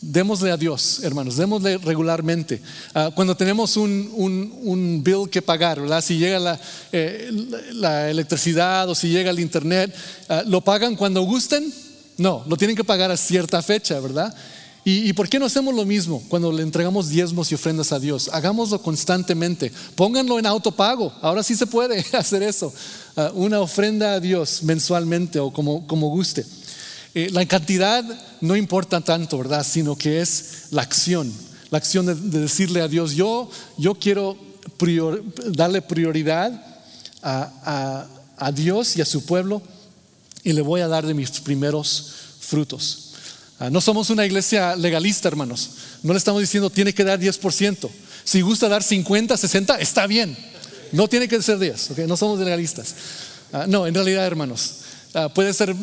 Démosle 0.05 0.51
a 0.51 0.57
Dios, 0.57 0.99
hermanos, 1.05 1.37
démosle 1.37 1.79
regularmente. 1.79 2.61
Ah, 2.93 3.13
cuando 3.15 3.37
tenemos 3.37 3.77
un, 3.77 5.01
bill 5.05 5.31
que 5.31 5.41
pagar, 5.41 5.81
¿verdad? 5.81 6.03
Si 6.03 6.19
llega 6.19 6.59
eh, 6.91 7.31
la, 7.75 8.11
electricidad 8.11 8.91
o 8.91 8.97
si 8.97 9.11
llega 9.11 9.31
el 9.31 9.39
internet, 9.39 9.95
ah, 10.29 10.43
¿lo 10.45 10.61
pagan 10.61 10.97
cuando 10.97 11.23
gusten? 11.23 11.73
No, 12.19 12.43
lo 12.49 12.57
tienen 12.57 12.77
que 12.77 12.83
pagar 12.83 13.13
a 13.13 13.17
cierta 13.17 13.63
fecha, 13.63 14.01
¿verdad? 14.01 14.35
¿Y, 14.85 15.13
por 15.13 15.29
qué 15.29 15.39
no 15.39 15.47
hacemos 15.47 15.73
lo 15.73 15.85
mismo 15.85 16.21
cuando 16.29 16.51
le 16.51 16.65
entregamos 16.65 17.09
diezmos 17.09 17.53
y 17.53 17.55
ofrendas 17.55 17.93
a 17.93 18.01
Dios? 18.01 18.29
Hagámoslo 18.33 18.83
constantemente. 18.83 19.71
Pónganlo 19.95 20.41
en 20.41 20.47
autopago. 20.47 21.13
Ahora 21.23 21.45
sí 21.45 21.55
se 21.55 21.69
puede 21.69 22.05
hacer 22.13 22.43
eso. 22.43 22.75
Ah, 23.17 23.31
una 23.35 23.61
ofrenda 23.61 24.15
a 24.15 24.21
Dios 24.21 24.65
mensualmente 24.65 25.39
o 25.39 25.53
como, 25.53 25.87
como 25.87 26.09
guste. 26.09 26.45
Eh, 27.15 27.29
la 27.31 27.45
cantidad 27.47 28.05
no 28.41 28.57
importa 28.57 29.01
tanto, 29.03 29.39
¿verdad? 29.39 29.67
Sino 29.69 29.97
que 29.97 30.21
es 30.21 30.69
la 30.71 30.83
acción, 30.83 31.33
la 31.71 31.79
acción 31.79 32.07
de, 32.07 32.15
decirle 32.41 32.81
a 32.81 32.89
Dios, 32.89 33.13
yo, 33.13 33.51
yo 33.77 33.95
quiero 33.95 34.37
darle 35.49 35.83
prioridad 35.83 36.53
a, 37.23 38.09
Dios 38.55 38.97
y 38.97 39.01
a 39.01 39.05
su 39.05 39.25
pueblo 39.25 39.63
y 40.43 40.53
le 40.53 40.63
voy 40.63 40.81
a 40.81 40.89
dar 40.89 41.07
de 41.07 41.15
mis 41.15 41.31
primeros 41.41 42.13
frutos. 42.41 43.13
Ah, 43.61 43.71
no 43.71 43.81
somos 43.81 44.11
una 44.11 44.27
iglesia 44.27 44.75
legalista, 44.75 45.29
hermanos. 45.29 45.71
No 46.03 46.13
le 46.13 46.19
estamos 46.19 46.41
diciendo 46.41 46.69
tiene 46.69 46.93
que 46.93 47.05
dar 47.05 47.21
10%. 47.21 47.89
Si 48.25 48.41
gusta 48.41 48.69
dar 48.69 48.83
50, 48.83 49.37
60, 49.37 49.79
está 49.79 50.07
bien. 50.09 50.37
No 50.91 51.09
tiene 51.09 51.29
que 51.29 51.41
ser 51.41 51.59
10, 51.59 52.07
no 52.09 52.17
somos 52.17 52.41
legalistas. 52.41 52.95
Ah, 53.53 53.67
no, 53.69 53.87
en 53.87 53.95
realidad, 53.95 54.27
hermanos, 54.27 54.83
Ah, 55.15 55.29
puede 55.29 55.53
ser 55.53 55.75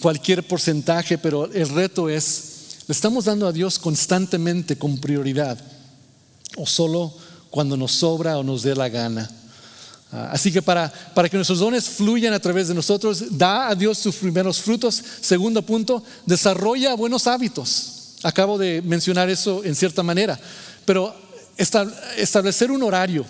cualquier 0.00 0.46
porcentaje, 0.46 1.18
pero 1.18 1.46
el 1.52 1.68
reto 1.68 2.08
es, 2.08 2.78
¿le 2.86 2.92
estamos 2.92 3.24
dando 3.24 3.46
a 3.46 3.52
Dios 3.52 3.78
constantemente 3.78 4.76
con 4.76 4.98
prioridad 4.98 5.58
o 6.56 6.66
solo 6.66 7.12
cuando 7.50 7.76
nos 7.76 7.92
sobra 7.92 8.38
o 8.38 8.42
nos 8.42 8.62
dé 8.62 8.74
la 8.74 8.88
gana? 8.88 9.30
Ah, 10.12 10.30
así 10.32 10.52
que 10.52 10.60
para, 10.60 10.92
para 11.14 11.28
que 11.28 11.36
nuestros 11.36 11.58
dones 11.58 11.88
fluyan 11.88 12.34
a 12.34 12.40
través 12.40 12.68
de 12.68 12.74
nosotros, 12.74 13.38
da 13.38 13.68
a 13.68 13.74
Dios 13.74 13.98
sus 13.98 14.16
primeros 14.16 14.60
frutos. 14.60 15.02
Segundo 15.20 15.62
punto, 15.62 16.02
desarrolla 16.26 16.94
buenos 16.94 17.26
hábitos. 17.26 18.16
Acabo 18.22 18.58
de 18.58 18.82
mencionar 18.82 19.30
eso 19.30 19.64
en 19.64 19.74
cierta 19.74 20.02
manera, 20.02 20.38
pero 20.84 21.14
establecer 21.56 22.70
un 22.70 22.82
horario, 22.82 23.24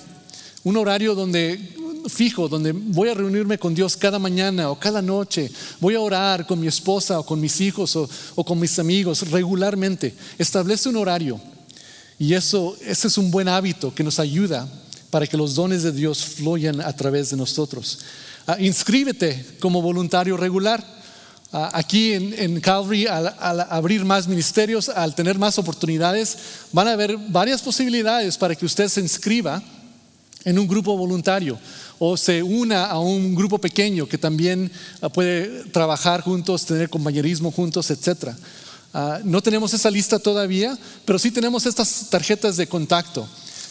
un 0.65 0.77
horario 0.77 1.15
donde 1.15 1.77
fijo 2.09 2.49
donde 2.49 2.73
voy 2.73 3.09
a 3.09 3.15
reunirme 3.15 3.59
con 3.59 3.75
Dios 3.75 3.97
cada 3.97 4.19
mañana 4.19 4.71
o 4.71 4.79
cada 4.79 5.03
noche, 5.03 5.51
voy 5.81 5.95
a 5.95 6.01
orar 6.01 6.47
con 6.47 6.61
mi 6.61 6.67
esposa 6.67 7.19
o 7.19 7.27
con 7.27 7.41
mis 7.41 7.61
hijos 7.61 7.97
o, 7.97 8.45
con 8.45 8.59
mis 8.59 8.79
amigos 8.79 9.31
regularmente. 9.31 10.15
Establece 10.39 10.89
un 10.89 10.97
horario 10.97 11.41
y 12.19 12.35
eso, 12.35 12.77
ese 12.81 13.09
es 13.09 13.19
un 13.19 13.31
buen 13.31 13.49
hábito 13.49 13.95
que 13.95 14.05
nos 14.05 14.19
ayuda 14.19 14.69
para 15.11 15.27
que 15.27 15.37
los 15.37 15.55
dones 15.55 15.83
de 15.83 15.93
Dios 15.93 16.25
fluyan 16.25 16.81
a 16.81 16.93
través 16.95 17.31
de 17.31 17.37
nosotros. 17.37 17.99
Ah, 18.47 18.57
inscríbete 18.59 19.45
como 19.61 19.83
voluntario 19.83 20.37
regular. 20.37 20.85
Ah, 21.53 21.71
aquí 21.75 22.15
en, 22.15 22.61
Calvary, 22.61 23.07
al, 23.07 23.67
abrir 23.69 24.05
más 24.05 24.27
ministerios, 24.27 24.89
al 24.89 25.15
tener 25.15 25.39
más 25.39 25.59
oportunidades, 25.59 26.39
van 26.73 26.89
a 26.89 26.93
haber 26.93 27.17
varias 27.19 27.61
posibilidades 27.61 28.39
para 28.39 28.55
que 28.55 28.65
usted 28.65 28.89
se 28.89 29.01
inscriba 29.01 29.63
en 30.45 30.59
un 30.59 30.67
grupo 30.67 30.97
voluntario 30.97 31.59
o 31.99 32.17
se 32.17 32.43
una 32.43 32.87
a 32.87 32.99
un 32.99 33.35
grupo 33.35 33.59
pequeño 33.59 34.09
que 34.09 34.19
también 34.19 34.71
ah, 35.01 35.09
puede 35.09 35.65
trabajar 35.71 36.21
juntos, 36.21 36.67
tener 36.67 36.91
compañerismo 36.91 37.53
juntos, 37.53 37.91
etc. 37.91 38.31
Ah, 38.93 39.21
no 39.23 39.41
tenemos 39.41 39.73
esa 39.73 39.91
lista 39.91 40.19
todavía, 40.19 40.77
pero 41.05 41.19
sí 41.19 41.31
tenemos 41.31 41.65
estas 41.65 42.11
tarjetas 42.11 42.57
de 42.57 42.67
contacto. 42.67 43.29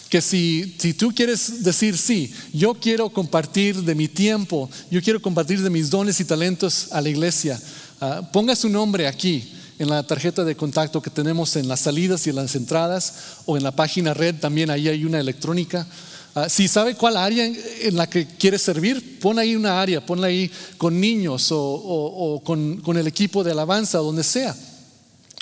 Que 0.09 0.21
si, 0.21 0.75
si 0.77 0.93
tú 0.93 1.13
quieres 1.13 1.63
decir, 1.63 1.97
sí, 1.97 2.33
yo 2.53 2.73
quiero 2.73 3.09
compartir 3.09 3.81
de 3.83 3.95
mi 3.95 4.07
tiempo, 4.07 4.69
yo 4.89 5.01
quiero 5.01 5.21
compartir 5.21 5.61
de 5.61 5.69
mis 5.69 5.89
dones 5.89 6.19
y 6.19 6.25
talentos 6.25 6.87
a 6.91 7.01
la 7.01 7.09
iglesia, 7.09 7.59
ah, 7.99 8.29
ponga 8.31 8.55
su 8.55 8.69
nombre 8.69 9.07
aquí 9.07 9.53
en 9.77 9.89
la 9.89 10.03
tarjeta 10.03 10.43
de 10.43 10.55
contacto 10.55 11.01
que 11.01 11.09
tenemos 11.09 11.55
en 11.55 11.67
las 11.67 11.79
salidas 11.81 12.27
y 12.27 12.29
en 12.29 12.35
las 12.35 12.55
entradas 12.55 13.13
o 13.45 13.57
en 13.57 13.63
la 13.63 13.71
página 13.71 14.13
red, 14.13 14.35
también 14.35 14.69
ahí 14.69 14.87
hay 14.87 15.03
una 15.03 15.19
electrónica. 15.19 15.87
Ah, 16.33 16.47
si 16.47 16.69
sabe 16.69 16.95
cuál 16.95 17.17
área 17.17 17.45
en, 17.45 17.95
la 17.95 18.09
que 18.09 18.25
quiere 18.25 18.57
servir, 18.57 19.19
pon 19.19 19.37
ahí 19.37 19.53
una 19.53 19.81
área, 19.81 20.05
ponla 20.05 20.27
ahí 20.27 20.49
con 20.77 20.99
niños 20.99 21.49
o, 21.51 22.41
con, 22.43 22.97
el 22.97 23.07
equipo 23.07 23.43
de 23.43 23.51
alabanza, 23.51 23.97
donde 23.97 24.23
sea. 24.23 24.55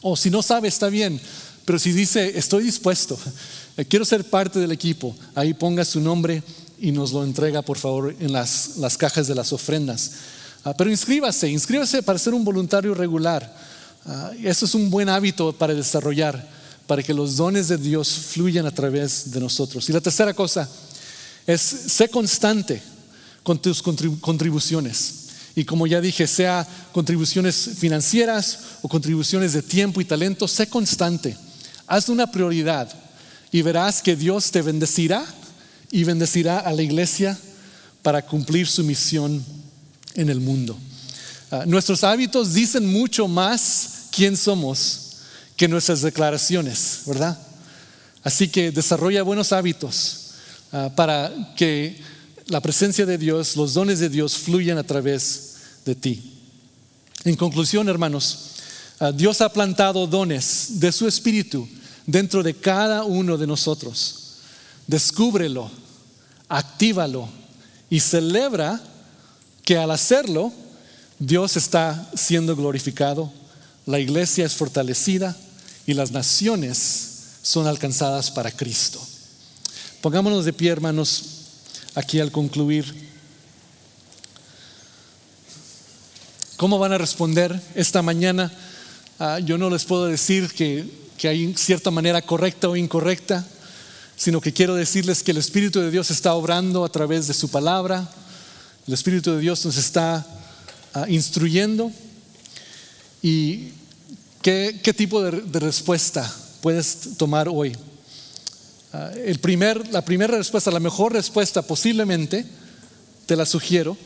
O 0.01 0.17
si 0.17 0.31
no 0.31 0.41
sabe, 0.41 0.67
está 0.67 0.89
bien. 0.89 1.21
Pero 1.63 1.77
si 1.77 1.91
dice, 1.91 2.35
estoy 2.35 2.63
dispuesto, 2.63 3.19
eh, 3.77 3.85
quiero 3.85 4.03
ser 4.03 4.23
parte 4.23 4.57
del 4.57 4.71
equipo, 4.71 5.15
ahí 5.35 5.53
ponga 5.53 5.85
su 5.85 6.01
nombre 6.01 6.41
y 6.79 6.91
nos 6.91 7.11
lo 7.11 7.23
entrega, 7.23 7.61
por 7.61 7.77
favor, 7.77 8.15
en 8.19 8.31
las, 8.31 8.97
cajas 8.97 9.27
de 9.27 9.35
las 9.35 9.53
ofrendas. 9.53 10.11
Ah, 10.63 10.73
pero 10.75 10.89
inscríbase, 10.89 11.47
inscríbase 11.49 12.01
para 12.01 12.17
ser 12.17 12.33
un 12.33 12.43
voluntario 12.43 12.95
regular. 12.95 13.55
Ah, 14.07 14.31
eso 14.43 14.65
es 14.65 14.73
un 14.73 14.89
buen 14.89 15.07
hábito 15.07 15.53
para 15.53 15.75
desarrollar 15.75 16.58
para 16.89 17.03
que 17.03 17.13
los 17.13 17.35
dones 17.35 17.67
de 17.67 17.77
Dios 17.77 18.09
fluyan 18.09 18.65
a 18.65 18.71
través 18.71 19.29
de 19.29 19.39
nosotros. 19.39 19.87
Y 19.87 19.93
la 19.93 20.01
tercera 20.01 20.33
cosa 20.33 20.67
es, 21.45 21.61
sé 21.61 22.09
constante 22.09 22.81
con 23.43 23.61
tus 23.61 23.83
contribuciones. 23.83 25.27
Y 25.55 25.65
como 25.65 25.85
ya 25.85 26.01
dije, 26.01 26.25
sea 26.25 26.67
contribuciones 26.91 27.73
financieras 27.77 28.57
o 28.81 28.89
contribuciones 28.89 29.53
de 29.53 29.61
tiempo 29.61 30.01
y 30.01 30.05
talento, 30.05 30.47
sé 30.47 30.67
constante. 30.67 31.37
Haz 31.85 32.09
una 32.09 32.31
prioridad 32.31 32.91
y 33.51 33.61
verás 33.61 34.01
que 34.01 34.15
Dios 34.15 34.49
te 34.49 34.63
bendecirá 34.63 35.23
y 35.91 36.03
bendecirá 36.05 36.57
a 36.57 36.73
la 36.73 36.81
iglesia 36.81 37.37
para 38.01 38.25
cumplir 38.25 38.65
su 38.65 38.83
misión 38.83 39.45
en 40.15 40.27
el 40.27 40.39
mundo. 40.39 40.75
Ah, 41.51 41.65
nuestros 41.67 42.03
hábitos 42.03 42.55
dicen 42.55 42.91
mucho 42.91 43.27
más 43.27 44.07
quién 44.11 44.35
somos 44.35 45.08
que 45.59 45.67
nuestras 45.67 46.01
declaraciones, 46.01 47.01
¿verdad? 47.05 47.37
Así 48.23 48.47
que 48.47 48.71
desarrolla 48.71 49.23
buenos 49.23 49.51
hábitos 49.51 50.29
ah, 50.71 50.89
para 50.95 51.53
que 51.57 51.99
la 52.47 52.61
presencia 52.61 53.05
de 53.05 53.17
Dios, 53.17 53.57
los 53.57 53.73
dones 53.73 53.99
de 53.99 54.07
Dios 54.07 54.37
fluyan 54.37 54.77
a 54.77 54.85
través 54.85 55.57
de 55.83 55.95
ti. 55.95 56.31
En 57.25 57.35
conclusión, 57.35 57.89
hermanos, 57.89 58.51
ah, 59.01 59.11
Dios 59.11 59.41
ha 59.41 59.51
plantado 59.51 60.07
dones 60.07 60.79
de 60.79 60.93
su 60.93 61.09
espíritu 61.09 61.67
dentro 62.05 62.41
de 62.41 62.53
cada 62.53 63.03
uno 63.03 63.37
de 63.37 63.45
nosotros. 63.45 64.37
Descúbrelo, 64.87 65.69
actívalo 66.47 67.27
y 67.89 67.99
celebra 67.99 68.81
que 69.65 69.77
al 69.77 69.91
hacerlo, 69.91 70.53
Dios 71.19 71.57
está 71.57 72.09
siendo 72.15 72.55
glorificado, 72.55 73.29
la 73.85 73.99
iglesia 73.99 74.45
es 74.45 74.53
fortalecida 74.53 75.35
y 75.89 75.95
las 75.95 76.11
naciones 76.11 77.39
son 77.41 77.65
alcanzadas 77.65 78.29
para 78.29 78.51
Cristo. 78.51 79.01
Pongámonos 80.01 80.45
de 80.45 80.53
pie, 80.53 80.69
hermanos, 80.69 81.23
aquí 81.95 82.19
al 82.19 82.31
concluir. 82.31 83.09
¿Cómo 86.57 86.77
van 86.77 86.93
a 86.93 86.99
responder 86.99 87.59
esta 87.73 88.03
mañana? 88.03 88.53
Ah, 89.17 89.39
yo 89.39 89.57
no 89.57 89.71
les 89.71 89.83
puedo 89.83 90.05
decir 90.05 90.53
que, 90.53 90.85
que 91.17 91.27
hay 91.27 91.55
cierta 91.55 91.89
manera 91.89 92.21
correcta 92.21 92.69
o 92.69 92.75
incorrecta, 92.75 93.43
sino 94.15 94.41
que 94.41 94.53
quiero 94.53 94.75
decirles 94.75 95.23
que 95.23 95.31
el 95.31 95.37
Espíritu 95.37 95.79
de 95.79 95.89
Dios 95.89 96.11
está 96.11 96.35
obrando 96.35 96.85
a 96.85 96.91
través 96.91 97.25
de 97.25 97.33
su 97.33 97.49
palabra, 97.49 98.07
el 98.85 98.93
Espíritu 98.93 99.31
de 99.31 99.39
Dios 99.39 99.65
nos 99.65 99.77
está 99.77 100.23
ah, 100.93 101.05
instruyendo 101.09 101.91
y 103.23 103.69
qué, 104.41 104.93
tipo 104.95 105.21
de, 105.21 105.59
respuesta 105.59 106.33
puedes 106.61 107.17
tomar 107.17 107.47
hoy. 107.49 107.75
Ah, 108.93 109.11
el 109.25 109.39
primer, 109.39 109.87
la 109.89 110.03
primera 110.03 110.37
respuesta, 110.37 110.71
la 110.71 110.79
mejor 110.79 111.13
respuesta 111.13 111.61
posiblemente, 111.61 112.45
te 113.25 113.35
la 113.35 113.45
sugiero, 113.45 113.97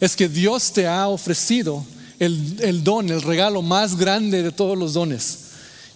es 0.00 0.14
que 0.14 0.28
Dios 0.28 0.72
te 0.72 0.86
ha 0.86 1.08
ofrecido 1.08 1.84
el, 2.18 2.56
el 2.60 2.84
don, 2.84 3.08
el 3.08 3.22
regalo 3.22 3.62
más 3.62 3.96
grande 3.96 4.42
de 4.42 4.52
todos 4.52 4.78
los 4.78 4.94
dones. 4.94 5.38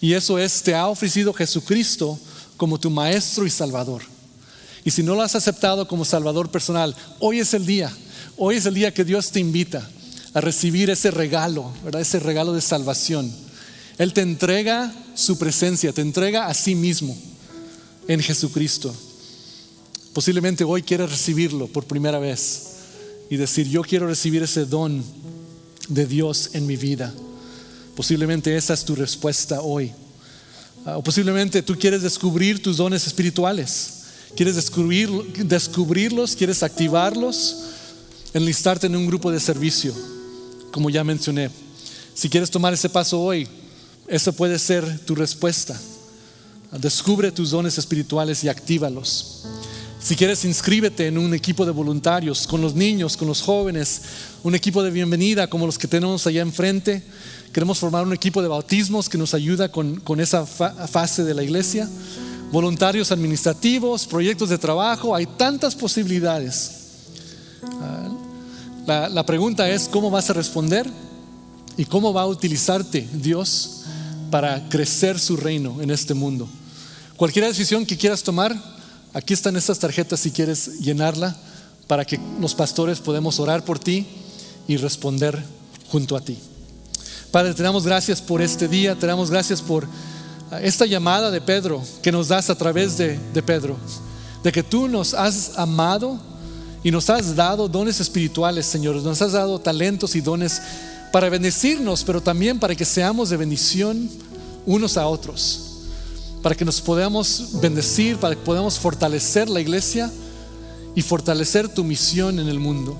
Y 0.01 0.13
eso 0.13 0.37
es, 0.37 0.61
te 0.61 0.75
ha 0.75 0.87
ofrecido 0.87 1.33
Jesucristo 1.33 2.19
como 2.57 2.79
tu 2.79 2.89
Maestro 2.89 3.45
y 3.45 3.49
Salvador. 3.49 4.01
Y 4.83 4.91
si 4.91 5.01
no 5.01 5.15
lo 5.15 5.21
has 5.21 5.35
aceptado 5.35 5.87
como 5.87 6.03
Salvador 6.03 6.51
personal, 6.51 6.93
hoy 7.19 7.39
es 7.39 7.53
el 7.53 7.65
día 7.65 7.89
Hoy 8.35 8.55
es 8.55 8.65
el 8.65 8.73
día 8.73 8.93
que 8.93 9.03
Dios 9.03 9.29
te 9.29 9.39
invita 9.39 9.87
a 10.33 10.41
recibir 10.41 10.89
ese 10.89 11.11
regalo, 11.11 11.71
¿verdad? 11.83 12.01
Ese 12.01 12.19
regalo 12.19 12.53
de 12.53 12.61
salvación. 12.61 13.31
Él 13.97 14.13
te 14.13 14.21
entrega 14.21 14.93
su 15.15 15.37
presencia, 15.37 15.93
te 15.93 16.01
entrega 16.01 16.47
a 16.47 16.53
sí 16.53 16.75
mismo 16.75 17.17
en 18.07 18.19
Jesucristo. 18.21 18.93
Posiblemente 20.13 20.63
hoy 20.63 20.83
quieres 20.83 21.09
recibirlo 21.09 21.67
por 21.67 21.85
primera 21.85 22.19
vez 22.19 22.63
y 23.29 23.37
decir, 23.37 23.67
yo 23.67 23.81
quiero 23.81 24.07
recibir 24.07 24.43
ese 24.43 24.65
don 24.65 25.03
de 25.89 26.05
Dios 26.05 26.51
en 26.53 26.65
mi 26.65 26.77
vida. 26.77 27.13
Posiblemente 27.95 28.55
esa 28.55 28.73
es 28.73 28.85
tu 28.85 28.95
respuesta 28.95 29.61
hoy. 29.61 29.91
Ah, 30.85 30.97
o 30.97 31.03
posiblemente 31.03 31.61
tú 31.61 31.77
quieres 31.77 32.01
descubrir 32.01 32.61
tus 32.61 32.77
dones 32.77 33.07
espirituales. 33.07 34.01
Quieres 34.35 34.55
descubrir, 34.55 35.09
descubrirlos, 35.45 36.35
quieres 36.35 36.63
activarlos 36.63 37.57
enlistarte 38.33 38.87
en 38.87 38.95
un 38.95 39.05
grupo 39.05 39.31
de 39.31 39.39
servicio, 39.39 39.93
como 40.71 40.89
ya 40.89 41.03
mencioné. 41.03 41.49
Si 42.13 42.29
quieres 42.29 42.49
tomar 42.49 42.73
ese 42.73 42.89
paso 42.89 43.21
hoy, 43.21 43.47
esa 44.13 44.31
puede 44.31 44.59
ser 44.59 44.99
tu 44.99 45.15
respuesta. 45.15 45.75
Descubre 46.71 47.31
tus 47.31 47.49
dones 47.49 47.79
espirituales 47.79 48.43
y 48.43 48.49
actívalos. 48.49 49.41
Si 49.99 50.15
quieres, 50.15 50.45
inscríbete 50.45 51.07
en 51.07 51.17
un 51.17 51.33
equipo 51.33 51.65
de 51.65 51.71
voluntarios, 51.71 52.45
con 52.45 52.61
los 52.61 52.75
niños, 52.75 53.17
con 53.17 53.27
los 53.27 53.41
jóvenes, 53.41 54.01
un 54.43 54.53
equipo 54.53 54.83
de 54.83 54.91
bienvenida 54.91 55.47
como 55.47 55.65
los 55.65 55.79
que 55.79 55.87
tenemos 55.87 56.27
allá 56.27 56.43
enfrente. 56.43 57.01
Queremos 57.51 57.79
formar 57.79 58.05
un 58.05 58.13
equipo 58.13 58.43
de 58.43 58.49
bautismos 58.49 59.09
que 59.09 59.17
nos 59.17 59.33
ayuda 59.33 59.71
con, 59.71 60.19
esa 60.19 60.45
fase 60.45 61.23
de 61.23 61.33
la 61.33 61.41
iglesia. 61.41 61.89
Voluntarios 62.51 63.11
administrativos, 63.11 64.05
proyectos 64.05 64.49
de 64.49 64.59
trabajo, 64.59 65.15
hay 65.15 65.25
tantas 65.25 65.73
posibilidades. 65.73 66.71
Ah, 68.85 69.09
la, 69.09 69.25
pregunta 69.25 69.67
es 69.67 69.87
cómo 69.87 70.11
vas 70.11 70.29
a 70.29 70.33
responder 70.33 70.87
y 71.77 71.85
cómo 71.85 72.13
va 72.13 72.21
a 72.21 72.27
utilizarte 72.27 73.07
Dios 73.11 73.82
para 74.33 74.67
crecer 74.67 75.19
su 75.19 75.37
reino 75.37 75.79
en 75.79 75.91
este 75.91 76.15
mundo. 76.15 76.49
Cualquier 77.17 77.45
decisión 77.45 77.85
que 77.85 77.95
quieras 77.95 78.23
tomar, 78.23 78.59
aquí 79.13 79.31
están 79.31 79.55
estas 79.55 79.77
tarjetas 79.77 80.21
si 80.21 80.31
quieres 80.31 80.79
llenarla 80.79 81.35
para 81.85 82.03
que 82.03 82.19
los 82.41 82.55
pastores 82.55 82.99
podamos 82.99 83.39
orar 83.39 83.63
por 83.63 83.77
ti 83.77 84.07
y 84.67 84.77
responder 84.77 85.39
junto 85.87 86.17
a 86.17 86.21
ti. 86.21 86.39
Padre, 87.29 87.53
te 87.53 87.61
damos 87.61 87.85
gracias 87.85 88.23
por 88.23 88.41
este 88.41 88.67
día, 88.67 88.95
te 88.95 89.05
damos 89.05 89.29
gracias 89.29 89.61
por 89.61 89.87
esta 90.63 90.87
llamada 90.87 91.29
de 91.29 91.39
Pedro 91.39 91.83
que 92.01 92.11
nos 92.11 92.29
das 92.29 92.49
a 92.49 92.57
través 92.57 92.97
de, 92.97 93.19
de 93.35 93.43
Pedro, 93.43 93.77
de 94.43 94.51
que 94.51 94.63
tú 94.63 94.87
nos 94.87 95.13
has 95.13 95.59
amado 95.59 96.19
y 96.83 96.89
nos 96.89 97.07
has 97.11 97.35
dado 97.35 97.67
dones 97.67 97.99
espirituales, 97.99 98.65
Señor. 98.65 98.95
Nos 98.95 99.21
has 99.21 99.33
dado 99.33 99.59
talentos 99.59 100.15
y 100.15 100.21
dones 100.21 100.59
para 101.13 101.29
bendecirnos, 101.29 102.03
pero 102.03 102.21
también 102.21 102.59
para 102.59 102.75
que 102.75 102.83
seamos 102.83 103.29
de 103.29 103.37
bendición 103.37 104.09
unos 104.65 104.97
a 104.97 105.07
otros. 105.07 105.69
Para 106.41 106.55
que 106.55 106.65
nos 106.65 106.81
podamos 106.81 107.61
bendecir, 107.61 108.17
para 108.17 108.35
que 108.35 108.41
podamos 108.41 108.77
fortalecer 108.77 109.49
la 109.49 109.61
iglesia 109.61 110.11
y 110.93 111.01
fortalecer 111.01 111.69
tu 111.69 111.85
misión 111.85 112.37
en 112.39 112.49
el 112.49 112.59
mundo. 112.59 112.99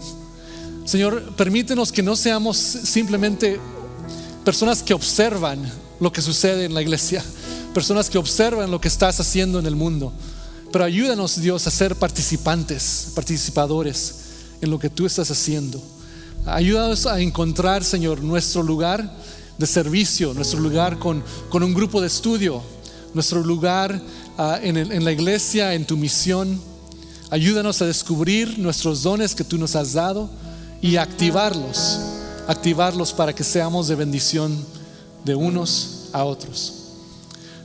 Señor, 0.85 1.35
permítenos 1.35 1.91
que 1.91 2.01
no 2.01 2.15
seamos 2.15 2.55
simplemente 2.55 3.59
personas 4.45 4.81
que 4.81 4.93
observan 4.93 5.59
lo 5.99 6.13
que 6.13 6.21
sucede 6.21 6.63
en 6.63 6.73
la 6.73 6.81
iglesia, 6.81 7.21
personas 7.73 8.09
que 8.09 8.17
observan 8.17 8.71
lo 8.71 8.79
que 8.79 8.87
estás 8.87 9.19
haciendo 9.19 9.59
en 9.59 9.65
el 9.65 9.75
mundo 9.75 10.13
pero 10.73 10.85
ayúdanos, 10.85 11.39
Dios, 11.39 11.67
a 11.67 11.71
ser 11.71 11.95
participantes, 11.95 13.09
participadores 13.13 14.15
en 14.59 14.71
lo 14.71 14.79
que 14.79 14.89
tú 14.89 15.05
estás 15.05 15.29
haciendo. 15.29 15.79
Ayúdanos 16.45 17.05
a 17.05 17.21
encontrar, 17.21 17.85
Señor, 17.85 18.21
nuestro 18.21 18.63
lugar 18.63 19.09
de 19.57 19.65
servicio, 19.65 20.33
nuestro 20.33 20.59
lugar 20.59 20.99
con, 20.99 21.23
un 21.53 21.73
grupo 21.73 22.01
de 22.01 22.07
estudio, 22.07 22.61
nuestro 23.13 23.41
lugar 23.41 24.01
ah, 24.37 24.59
en, 24.61 24.75
en 24.75 25.05
la 25.05 25.13
iglesia, 25.13 25.73
en 25.73 25.85
tu 25.85 25.95
misión. 25.95 26.59
Ayúdanos 27.29 27.81
a 27.81 27.85
descubrir 27.85 28.59
nuestros 28.59 29.03
dones 29.03 29.35
que 29.35 29.45
tú 29.45 29.57
nos 29.57 29.77
has 29.77 29.93
dado 29.93 30.29
y 30.81 30.97
activarlos, 30.97 31.99
activarlos 32.47 33.13
para 33.13 33.33
que 33.33 33.45
seamos 33.45 33.87
de 33.87 33.95
bendición 33.95 34.53
de 35.23 35.35
unos 35.35 36.09
a 36.11 36.25
otros. 36.25 36.73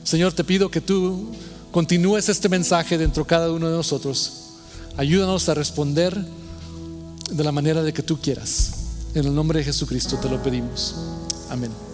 Señor, 0.05 0.31
te 0.31 0.45
pido 0.45 0.71
que 0.71 0.79
tú 0.79 1.27
continúes 1.71 2.29
este 2.29 2.47
mensaje 2.47 2.97
dentro 2.97 3.23
de 3.23 3.27
cada 3.27 3.51
uno 3.51 3.69
de 3.69 3.75
nosotros. 3.75 4.31
Ayúdanos 4.95 5.49
a 5.49 5.53
responder 5.53 6.17
de 7.31 7.43
la 7.43 7.51
manera 7.51 7.83
de 7.83 7.93
que 7.93 8.03
tú 8.03 8.19
quieras. 8.19 8.71
En 9.13 9.25
el 9.25 9.33
nombre 9.33 9.59
de 9.59 9.65
Jesucristo 9.65 10.17
te 10.17 10.29
lo 10.29 10.41
pedimos. 10.41 10.95
Amén. 11.49 11.88